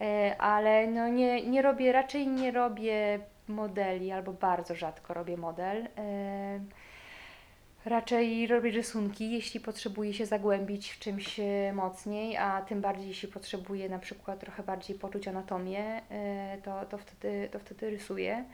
E, 0.02 0.36
Ale 0.40 0.88
no 0.88 1.08
nie, 1.08 1.44
nie 1.48 1.62
robię, 1.62 1.92
raczej 1.92 2.28
nie 2.28 2.52
robię 2.52 3.20
modeli, 3.48 4.12
albo 4.12 4.34
bardzo 4.34 4.76
rzadko 4.76 5.14
robię 5.14 5.38
model. 5.38 5.88
Raczej 7.86 8.48
robię 8.48 8.72
rysunki, 8.72 9.32
jeśli 9.32 9.60
potrzebuję 9.60 10.14
się 10.14 10.26
zagłębić 10.26 10.92
w 10.92 11.00
czymś 11.00 11.40
e, 11.40 11.74
mocniej, 11.74 12.38
a 12.38 12.62
tym 12.62 12.82
bardziej 12.82 13.08
jeśli 13.08 13.28
potrzebuję 13.28 13.90
na 13.90 14.00
przykład 14.00 14.40
trochę 14.40 14.64
bardziej 14.64 15.00
poczuć 15.00 15.28
anatomię, 15.28 16.02
e, 16.12 16.58
to, 16.64 16.86
to, 16.86 16.98
wtedy, 16.98 17.50
to 17.52 17.60
wtedy 17.60 17.90
rysuję. 17.90 18.46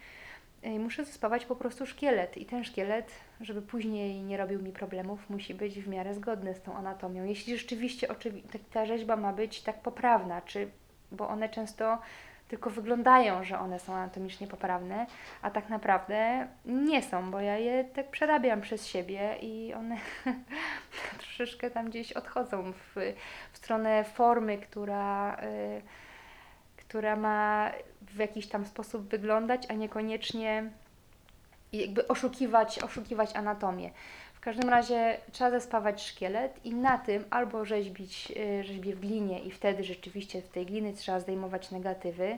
E, 0.61 0.79
Muszę 0.79 1.05
zespawać 1.05 1.45
po 1.45 1.55
prostu 1.55 1.85
szkielet 1.85 2.37
i 2.37 2.45
ten 2.45 2.63
szkielet, 2.63 3.11
żeby 3.41 3.61
później 3.61 4.21
nie 4.23 4.37
robił 4.37 4.61
mi 4.61 4.71
problemów, 4.71 5.29
musi 5.29 5.53
być 5.53 5.79
w 5.79 5.87
miarę 5.87 6.13
zgodny 6.13 6.55
z 6.55 6.61
tą 6.61 6.75
anatomią. 6.75 7.23
Jeśli 7.23 7.57
rzeczywiście 7.57 8.07
ta 8.73 8.85
rzeźba 8.85 9.15
ma 9.15 9.33
być 9.33 9.61
tak 9.61 9.81
poprawna, 9.81 10.41
czy, 10.41 10.67
bo 11.11 11.27
one 11.27 11.49
często 11.49 11.97
tylko 12.47 12.69
wyglądają, 12.69 13.43
że 13.43 13.59
one 13.59 13.79
są 13.79 13.93
anatomicznie 13.93 14.47
poprawne, 14.47 15.05
a 15.41 15.51
tak 15.51 15.69
naprawdę 15.69 16.47
nie 16.65 17.03
są, 17.03 17.31
bo 17.31 17.39
ja 17.39 17.57
je 17.57 17.83
tak 17.83 18.09
przerabiam 18.09 18.61
przez 18.61 18.87
siebie 18.87 19.37
i 19.41 19.73
one 19.73 19.97
troszeczkę 21.19 21.71
tam 21.71 21.89
gdzieś 21.89 22.13
odchodzą 22.13 22.73
w, 22.73 22.95
w 23.53 23.57
stronę 23.57 24.03
formy, 24.03 24.57
która, 24.57 25.37
y, 25.43 25.81
która 26.77 27.15
ma 27.15 27.71
w 28.01 28.15
jakiś 28.15 28.47
tam 28.47 28.65
sposób 28.65 29.09
wyglądać, 29.09 29.63
a 29.69 29.73
niekoniecznie 29.73 30.71
jakby 31.73 32.07
oszukiwać, 32.07 32.79
oszukiwać 32.79 33.35
anatomię. 33.35 33.91
Każdym 34.47 34.69
razie 34.69 35.17
trzeba 35.31 35.51
zespawać 35.51 36.03
szkielet 36.03 36.65
i 36.65 36.75
na 36.75 36.97
tym 36.97 37.25
albo 37.29 37.65
rzeźbić 37.65 38.33
y, 38.59 38.63
rzeźbię 38.63 38.95
w 38.95 38.99
glinie 38.99 39.39
i 39.39 39.51
wtedy 39.51 39.83
rzeczywiście 39.83 40.41
w 40.41 40.49
tej 40.49 40.65
gliny 40.65 40.93
trzeba 40.93 41.19
zdejmować 41.19 41.71
negatywy. 41.71 42.37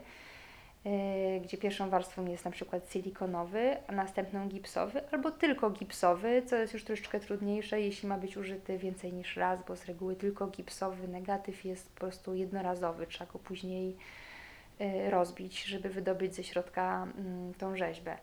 y, 0.85 1.39
gdzie 1.43 1.57
pierwszą 1.57 1.89
warstwą 1.89 2.25
jest 2.25 2.45
na 2.45 2.51
przykład 2.51 2.91
silikonowy, 2.91 3.77
a 3.87 3.91
następną 3.91 4.47
gipsowy, 4.47 5.01
albo 5.11 5.31
tylko 5.31 5.69
gipsowy, 5.69 6.43
co 6.45 6.55
jest 6.55 6.73
już 6.73 6.83
troszeczkę 6.83 7.19
trudniejsze, 7.19 7.81
jeśli 7.81 8.09
ma 8.09 8.17
być 8.17 8.37
użyty 8.37 8.77
więcej 8.77 9.13
niż 9.13 9.37
raz, 9.37 9.65
bo 9.65 9.75
z 9.75 9.85
reguły 9.85 10.15
tylko 10.15 10.47
gipsowy 10.47 11.07
negatyw 11.07 11.65
jest 11.65 11.93
po 11.93 11.99
prostu 11.99 12.35
jednorazowy, 12.35 13.07
trzeba 13.07 13.31
go 13.31 13.39
później 13.39 13.97
y, 14.81 15.09
rozbić, 15.09 15.63
żeby 15.63 15.89
wydobyć 15.89 16.35
ze 16.35 16.43
środka 16.43 17.07
mm, 17.17 17.53
tą 17.53 17.75
rzeźbę. 17.75 18.17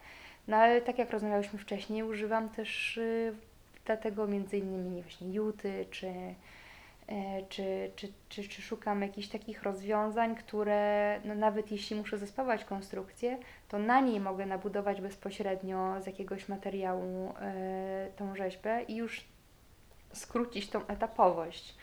No 0.48 0.56
ale 0.56 0.80
tak 0.80 0.98
jak 0.98 1.10
rozmawiałyśmy 1.10 1.58
wcześniej, 1.58 2.02
używam 2.02 2.48
też 2.48 3.00
dlatego 3.86 4.26
między 4.26 4.58
innymi 4.58 5.02
właśnie 5.02 5.32
juty, 5.32 5.86
czy, 5.90 6.06
e, 7.06 7.42
czy, 7.48 7.90
czy, 7.96 8.12
czy, 8.28 8.48
czy 8.48 8.62
szukam 8.62 9.02
jakichś 9.02 9.28
takich 9.28 9.62
rozwiązań, 9.62 10.36
które 10.36 11.20
no 11.24 11.34
nawet 11.34 11.72
jeśli 11.72 11.96
muszę 11.96 12.18
zespawać 12.18 12.64
konstrukcję, 12.64 13.38
to 13.68 13.78
na 13.78 14.00
niej 14.00 14.20
mogę 14.20 14.46
nabudować 14.46 15.00
bezpośrednio 15.00 16.02
z 16.02 16.06
jakiegoś 16.06 16.48
materiału 16.48 17.34
e, 17.40 18.08
tą 18.16 18.36
rzeźbę 18.36 18.82
i 18.82 18.96
już 18.96 19.24
skrócić 20.12 20.70
tą 20.70 20.86
etapowość. 20.86 21.74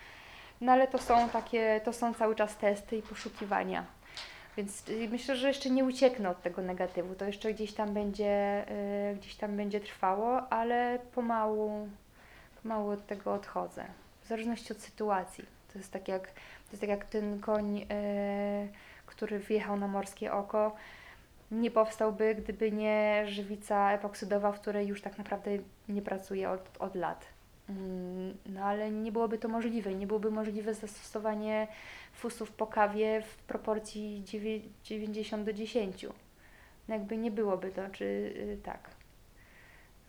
No 0.61 0.71
ale 0.71 0.87
to 0.87 0.97
są 0.97 1.29
takie, 1.29 1.81
to 1.83 1.93
są 1.93 2.13
cały 2.13 2.35
czas 2.35 2.57
testy 2.57 2.97
i 2.97 3.01
poszukiwania. 3.01 3.85
Więc 4.57 4.89
y, 4.89 5.09
myślę, 5.11 5.35
że 5.35 5.47
jeszcze 5.47 5.69
nie 5.69 5.85
ucieknę 5.85 6.29
od 6.29 6.41
tego 6.41 6.61
negatywu. 6.61 7.15
To 7.15 7.25
jeszcze 7.25 7.53
gdzieś 7.53 7.73
tam 7.73 7.93
będzie, 7.93 8.65
y, 9.11 9.15
gdzieś 9.15 9.35
tam 9.35 9.57
będzie 9.57 9.79
trwało, 9.79 10.49
ale 10.49 10.99
pomału, 11.15 11.89
pomału 12.63 12.89
od 12.89 13.07
tego 13.07 13.33
odchodzę. 13.33 13.85
W 14.23 14.27
zależności 14.27 14.73
od 14.73 14.79
sytuacji. 14.79 15.45
To 15.73 15.79
jest 15.79 15.91
tak 15.91 16.07
jak, 16.07 16.27
to 16.31 16.71
jest 16.71 16.81
tak 16.81 16.89
jak 16.89 17.05
ten 17.05 17.39
koń, 17.39 17.77
y, 17.77 17.85
który 19.05 19.39
wjechał 19.39 19.77
na 19.77 19.87
morskie 19.87 20.33
oko. 20.33 20.75
Nie 21.51 21.71
powstałby, 21.71 22.35
gdyby 22.35 22.71
nie 22.71 23.23
żywica 23.27 23.91
epoksydowa, 23.91 24.51
w 24.51 24.59
której 24.59 24.87
już 24.87 25.01
tak 25.01 25.17
naprawdę 25.17 25.51
nie 25.89 26.01
pracuje 26.01 26.49
od, 26.49 26.77
od 26.79 26.95
lat. 26.95 27.32
Mm, 27.70 28.38
No 28.45 28.64
ale 28.66 28.91
nie 28.91 29.11
byłoby 29.11 29.38
to 29.38 29.47
możliwe. 29.47 29.93
Nie 29.95 30.07
byłoby 30.07 30.32
możliwe 30.32 30.74
zastosowanie 30.74 31.68
fusów 32.14 32.51
po 32.51 32.68
kawie 32.68 33.22
w 33.22 33.36
proporcji 33.38 34.24
dziewię- 34.26 34.61
90 34.84 35.45
do 35.45 35.53
10. 35.53 36.05
No 36.88 36.95
jakby 36.95 37.18
nie 37.18 37.32
byłoby 37.32 37.72
to, 37.72 37.89
czy 37.89 38.05
y, 38.05 38.57
tak. 38.64 38.89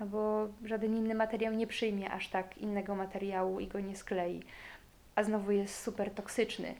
No 0.00 0.06
bo 0.06 0.48
żaden 0.64 0.96
inny 0.96 1.14
materiał 1.14 1.52
nie 1.54 1.66
przyjmie 1.66 2.10
aż 2.10 2.28
tak 2.28 2.58
innego 2.58 2.94
materiału 2.94 3.60
i 3.60 3.66
go 3.66 3.80
nie 3.80 3.96
sklei. 3.96 4.42
A 5.14 5.22
znowu 5.24 5.50
jest 5.52 5.82
super 5.82 6.10
toksyczny, 6.10 6.74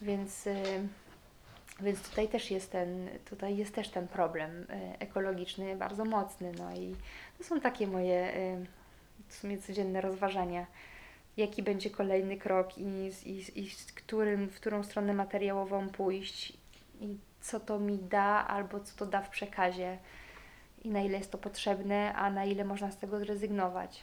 więc, 0.00 0.46
y, 0.46 0.54
więc 1.80 2.10
tutaj 2.10 2.28
też 2.28 2.50
jest 2.50 2.72
ten, 2.72 3.08
tutaj 3.30 3.56
jest 3.56 3.74
też 3.74 3.88
ten 3.88 4.08
problem 4.08 4.50
y, 4.62 4.66
ekologiczny 4.98 5.76
bardzo 5.76 6.04
mocny. 6.04 6.52
No 6.58 6.72
i 6.74 6.96
to 7.38 7.44
są 7.44 7.60
takie 7.60 7.86
moje 7.86 8.32
w 9.28 9.34
sumie 9.34 9.58
codzienne 9.58 10.00
rozważania 10.00 10.66
jaki 11.38 11.62
będzie 11.62 11.90
kolejny 11.90 12.36
krok 12.36 12.78
i, 12.78 13.10
i, 13.24 13.60
i 13.60 13.70
z 13.70 13.92
którym, 13.92 14.48
w 14.48 14.56
którą 14.56 14.82
stronę 14.82 15.14
materiałową 15.14 15.88
pójść 15.88 16.52
i 17.00 17.16
co 17.40 17.60
to 17.60 17.78
mi 17.78 17.98
da 17.98 18.46
albo 18.48 18.80
co 18.80 18.96
to 18.96 19.06
da 19.06 19.22
w 19.22 19.30
przekazie 19.30 19.98
i 20.84 20.90
na 20.90 21.00
ile 21.00 21.18
jest 21.18 21.30
to 21.32 21.38
potrzebne, 21.38 22.14
a 22.14 22.30
na 22.30 22.44
ile 22.44 22.64
można 22.64 22.90
z 22.90 22.98
tego 22.98 23.18
zrezygnować. 23.18 24.02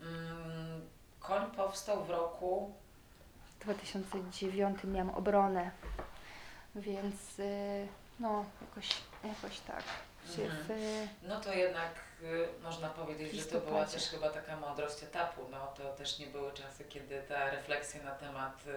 Mm, 0.00 0.80
Koń 1.20 1.50
powstał 1.56 2.04
w 2.04 2.10
roku 2.10 2.74
W 3.50 3.64
2009 3.64 4.78
miałam 4.84 5.10
obronę, 5.10 5.70
więc 6.74 7.38
y, 7.38 7.88
no 8.20 8.44
jakoś, 8.60 8.96
jakoś 9.24 9.60
tak. 9.60 9.82
Mhm. 10.38 10.64
w, 10.68 11.08
No 11.22 11.40
to 11.40 11.52
jednak 11.52 12.05
można 12.62 12.88
powiedzieć, 12.90 13.32
że 13.32 13.44
to 13.46 13.60
była 13.60 13.84
też 13.84 14.08
chyba 14.08 14.30
taka 14.30 14.56
mądrość 14.56 15.02
etapu. 15.02 15.40
No 15.50 15.66
to 15.76 15.92
też 15.92 16.18
nie 16.18 16.26
były 16.26 16.52
czasy, 16.52 16.84
kiedy 16.84 17.22
ta 17.28 17.50
refleksja 17.50 18.02
na 18.02 18.10
temat 18.10 18.64
y, 18.66 18.70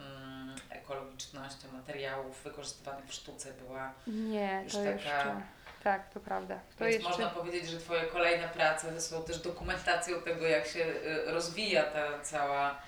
mm, 0.00 0.56
ekologiczności 0.70 1.66
materiałów 1.72 2.42
wykorzystywanych 2.42 3.04
w 3.06 3.12
sztuce 3.12 3.52
była. 3.52 3.92
nie, 4.06 4.60
Już 4.64 4.72
to 4.72 4.78
taka- 4.78 4.90
jeszcze. 4.90 5.42
Tak, 5.84 6.12
to 6.14 6.20
prawda. 6.20 6.54
To 6.78 6.84
Więc 6.84 6.94
jeszcze. 6.94 7.10
można 7.10 7.26
powiedzieć, 7.30 7.68
że 7.68 7.78
Twoje 7.78 8.02
kolejne 8.02 8.48
prace 8.48 9.00
są 9.00 9.22
też 9.24 9.38
dokumentacją 9.38 10.22
tego, 10.22 10.46
jak 10.46 10.66
się 10.66 10.80
y, 10.84 11.24
rozwija 11.26 11.82
ta 11.84 12.20
cała. 12.22 12.78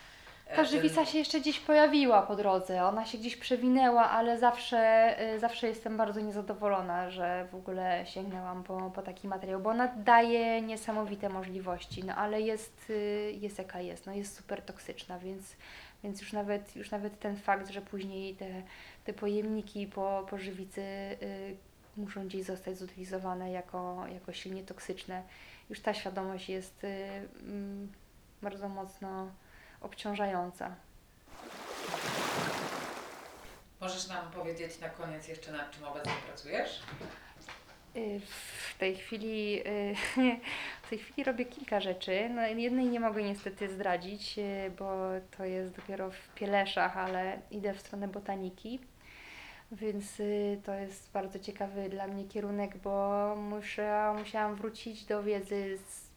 E, 0.51 0.57
Ta 0.57 0.63
ten- 0.63 0.67
żywica 0.67 1.07
się 1.07 1.19
jeszcze 1.19 1.41
gdzieś 1.41 1.61
pojawiła 1.61 2.23
po 2.23 2.37
drodze, 2.37 2.85
ona 2.85 3.05
się 3.07 3.19
gdzieś 3.19 3.37
przewinęła, 3.37 4.11
ale 4.11 4.39
zawsze, 4.39 5.15
y, 5.35 5.39
zawsze 5.41 5.69
jestem 5.69 5.97
bardzo 5.97 6.21
niezadowolona, 6.21 7.11
że 7.11 7.47
w 7.51 7.55
ogóle 7.55 8.07
sięgnęłam 8.07 8.63
po, 8.65 8.91
po 8.95 9.03
taki 9.03 9.29
materiał, 9.29 9.61
bo 9.61 9.71
ona 9.71 9.89
daje 9.89 10.63
niesamowite 10.63 11.29
możliwości, 11.29 12.05
no 12.05 12.15
ale 12.15 12.41
jest, 12.41 12.91
y, 12.91 13.33
jest 13.41 13.59
jaka 13.59 13.81
jest, 13.81 14.07
no 14.07 14.13
jest 14.13 14.37
super 14.37 14.63
toksyczna, 14.63 15.19
więc, 15.19 15.57
więc 16.05 16.21
już, 16.21 16.33
nawet, 16.33 16.77
już 16.77 16.91
nawet 16.91 17.19
ten 17.19 17.37
fakt, 17.37 17.69
że 17.71 17.81
później 17.83 18.35
te, 18.35 18.47
te 19.05 19.13
pojemniki 19.13 19.87
po, 19.87 20.27
po 20.31 20.39
żywicy 20.39 20.81
y, 21.23 21.57
muszą 21.97 22.27
gdzieś 22.27 22.45
zostać 22.45 22.77
zutylizowane 22.79 23.51
jako, 23.53 24.05
jako 24.15 24.33
silnie 24.33 24.63
toksyczne, 24.63 25.23
już 25.71 25.81
ta 25.81 25.95
świadomość 25.95 26.49
jest 26.49 26.85
y, 26.85 26.89
mm, 27.43 27.93
bardzo 28.43 28.69
mocno 28.69 29.27
obciążająca. 29.81 30.75
Możesz 33.81 34.09
nam 34.09 34.31
powiedzieć 34.31 34.81
na 34.81 34.89
koniec 34.89 35.29
jeszcze 35.29 35.53
nad 35.53 35.71
czym 35.71 35.85
obecnie 35.85 36.13
pracujesz? 36.27 36.83
Y, 37.97 38.21
W 38.75 38.79
tej 38.79 38.97
chwili, 38.97 39.63
y, 39.67 39.95
w 40.83 40.91
tej 40.91 40.99
chwili 40.99 41.25
robię 41.25 41.45
kilka 41.45 41.81
rzeczy. 41.81 42.29
No, 42.35 42.43
jednej 42.47 42.87
nie 42.87 43.01
mogę 43.01 43.23
niestety 43.23 43.69
zdradzić, 43.69 44.39
y, 44.39 44.73
bo 44.79 45.09
to 45.37 45.45
jest 45.45 45.77
dopiero 45.77 46.11
w 46.11 46.29
Pieleszach, 46.35 46.97
ale 46.97 47.39
idę 47.51 47.75
w 47.75 47.81
stronę 47.81 48.09
botaniki. 48.09 48.81
Więc 49.73 50.23
to 50.65 50.75
jest 50.75 51.11
bardzo 51.13 51.39
ciekawy 51.39 51.89
dla 51.89 52.07
mnie 52.07 52.25
kierunek, 52.25 52.77
bo 52.77 53.35
muszę, 53.37 54.15
musiałam 54.19 54.55
wrócić 54.55 55.05
do 55.05 55.23
wiedzy 55.23 55.79
z, 55.79 56.10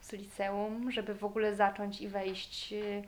z 0.00 0.12
liceum, 0.12 0.90
żeby 0.90 1.14
w 1.14 1.24
ogóle 1.24 1.54
zacząć 1.54 2.00
i 2.00 2.08
wejść, 2.08 2.72
y, 2.72 3.02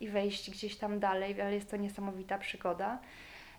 i 0.00 0.08
wejść 0.08 0.50
gdzieś 0.50 0.76
tam 0.76 1.00
dalej, 1.00 1.40
ale 1.42 1.54
jest 1.54 1.70
to 1.70 1.76
niesamowita 1.76 2.38
przygoda. 2.38 2.98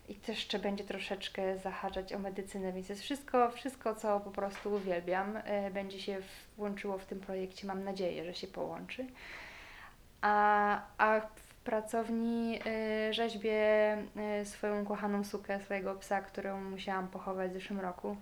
I 0.08 0.14
też 0.14 0.36
jeszcze 0.36 0.58
będzie 0.58 0.84
troszeczkę 0.84 1.58
zahaczać 1.58 2.12
o 2.12 2.18
medycynę, 2.18 2.72
więc 2.72 2.88
jest 2.88 3.02
wszystko, 3.02 3.50
wszystko 3.50 3.94
co 3.94 4.20
po 4.20 4.30
prostu 4.30 4.72
uwielbiam, 4.72 5.36
y, 5.36 5.42
będzie 5.72 6.00
się 6.00 6.18
włączyło 6.56 6.98
w 6.98 7.06
tym 7.06 7.20
projekcie. 7.20 7.66
Mam 7.66 7.84
nadzieję, 7.84 8.24
że 8.24 8.34
się 8.34 8.46
połączy. 8.46 9.06
A, 10.20 10.80
a 10.98 11.20
w 11.20 11.54
pracowni 11.64 12.58
y, 13.08 13.14
rzeźbię 13.14 13.96
swoją 14.44 14.84
kochaną 14.84 15.24
sukę, 15.24 15.60
swojego 15.60 15.94
psa, 15.94 16.20
którą 16.20 16.60
musiałam 16.60 17.08
pochować 17.08 17.50
w 17.50 17.54
zeszłym 17.54 17.80
roku, 17.80 18.16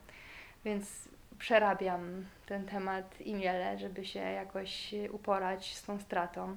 więc 0.64 1.08
przerabiam 1.38 2.24
ten 2.46 2.66
temat 2.66 3.20
i 3.20 3.34
miele, 3.34 3.78
żeby 3.78 4.04
się 4.06 4.20
jakoś 4.20 4.94
uporać 5.12 5.74
z 5.76 5.82
tą 5.82 6.00
stratą. 6.00 6.56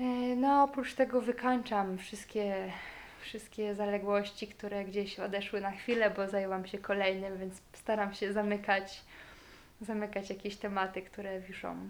Y, 0.00 0.36
No, 0.36 0.62
oprócz 0.64 0.94
tego 0.94 1.20
wykańczam 1.20 1.98
wszystkie, 1.98 2.72
wszystkie 3.20 3.74
zaległości, 3.74 4.48
które 4.48 4.84
gdzieś 4.84 5.20
odeszły 5.20 5.60
na 5.60 5.70
chwilę, 5.70 6.10
bo 6.10 6.28
zajęłam 6.28 6.66
się 6.66 6.78
kolejnym, 6.78 7.38
więc 7.38 7.54
staram 7.72 8.14
się 8.14 8.32
zamykać, 8.32 9.00
zamykać 9.80 10.30
jakieś 10.30 10.56
tematy, 10.56 11.02
które 11.02 11.40
wiszą. 11.40 11.88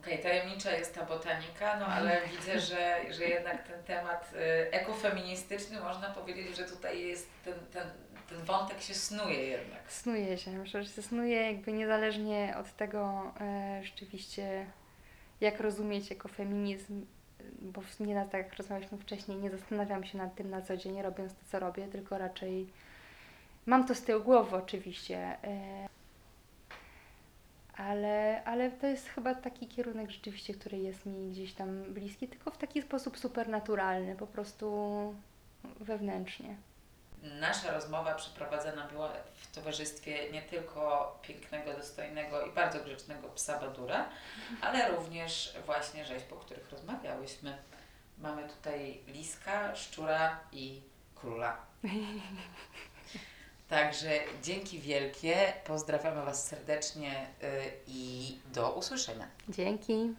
Okej, 0.00 0.18
tajemnicza 0.18 0.72
jest 0.72 0.94
ta 0.94 1.04
botanika, 1.04 1.76
no 1.80 1.86
ale 1.86 2.20
widzę, 2.36 2.60
że, 2.60 3.00
że 3.10 3.24
jednak 3.24 3.68
ten 3.68 3.82
temat 3.82 4.32
y, 4.34 4.70
ekofeministyczny, 4.72 5.80
można 5.80 6.10
powiedzieć, 6.10 6.56
że 6.56 6.64
tutaj 6.64 7.06
jest 7.06 7.28
ten, 7.44 7.54
ten, 7.72 7.90
ten 8.28 8.44
wątek 8.44 8.80
się 8.80 8.94
snuje 8.94 9.42
jednak. 9.42 9.92
Snuje 9.92 10.38
się, 10.38 10.50
myślę, 10.50 10.82
że 10.82 10.90
się 10.90 11.02
snuje 11.02 11.52
jakby 11.52 11.72
niezależnie 11.72 12.54
od 12.60 12.76
tego 12.76 13.32
e, 13.40 13.80
rzeczywiście, 13.84 14.66
jak 15.40 15.60
rozumieć 15.60 16.10
jako 16.10 16.28
feminizm, 16.28 17.06
bo 17.60 17.82
nie 18.00 18.14
na 18.14 18.24
tak 18.24 18.46
jak 18.46 18.56
rozmawialiśmy 18.56 18.98
wcześniej, 18.98 19.38
nie 19.38 19.50
zastanawiam 19.50 20.04
się 20.04 20.18
nad 20.18 20.34
tym 20.34 20.50
na 20.50 20.62
co 20.62 20.76
dzień, 20.76 21.02
robiąc 21.02 21.32
to, 21.32 21.40
co 21.50 21.58
robię, 21.58 21.88
tylko 21.88 22.18
raczej 22.18 22.66
mam 23.66 23.86
to 23.86 23.94
z 23.94 24.02
tyłu 24.02 24.24
głowy 24.24 24.56
oczywiście, 24.56 25.16
e, 25.44 25.88
ale, 27.76 28.44
ale 28.44 28.70
to 28.70 28.86
jest 28.86 29.08
chyba 29.08 29.34
taki 29.34 29.68
kierunek 29.68 30.10
rzeczywiście, 30.10 30.54
który 30.54 30.78
jest 30.78 31.06
mi 31.06 31.30
gdzieś 31.30 31.52
tam 31.52 31.82
bliski, 31.82 32.28
tylko 32.28 32.50
w 32.50 32.58
taki 32.58 32.82
sposób 32.82 33.18
supernaturalny, 33.18 34.16
po 34.16 34.26
prostu 34.26 35.14
wewnętrznie. 35.80 36.56
Nasza 37.24 37.72
rozmowa 37.72 38.14
przeprowadzona 38.14 38.86
była 38.86 39.12
w 39.34 39.54
towarzystwie 39.54 40.32
nie 40.32 40.42
tylko 40.42 41.18
pięknego, 41.22 41.72
dostojnego 41.72 42.46
i 42.46 42.52
bardzo 42.52 42.80
grzecznego 42.80 43.28
psa 43.28 43.58
Badura, 43.58 44.08
ale 44.60 44.88
również 44.88 45.54
właśnie 45.66 46.04
rzeźb, 46.04 46.32
o 46.32 46.36
których 46.36 46.70
rozmawiałyśmy. 46.70 47.58
Mamy 48.18 48.48
tutaj 48.48 49.00
liska, 49.06 49.76
szczura 49.76 50.40
i 50.52 50.82
króla. 51.14 51.56
Także 53.68 54.20
dzięki 54.42 54.78
wielkie, 54.78 55.52
pozdrawiamy 55.64 56.24
Was 56.24 56.46
serdecznie 56.46 57.26
y, 57.42 57.72
i 57.86 58.38
do 58.54 58.72
usłyszenia. 58.72 59.28
Dzięki. 59.48 60.14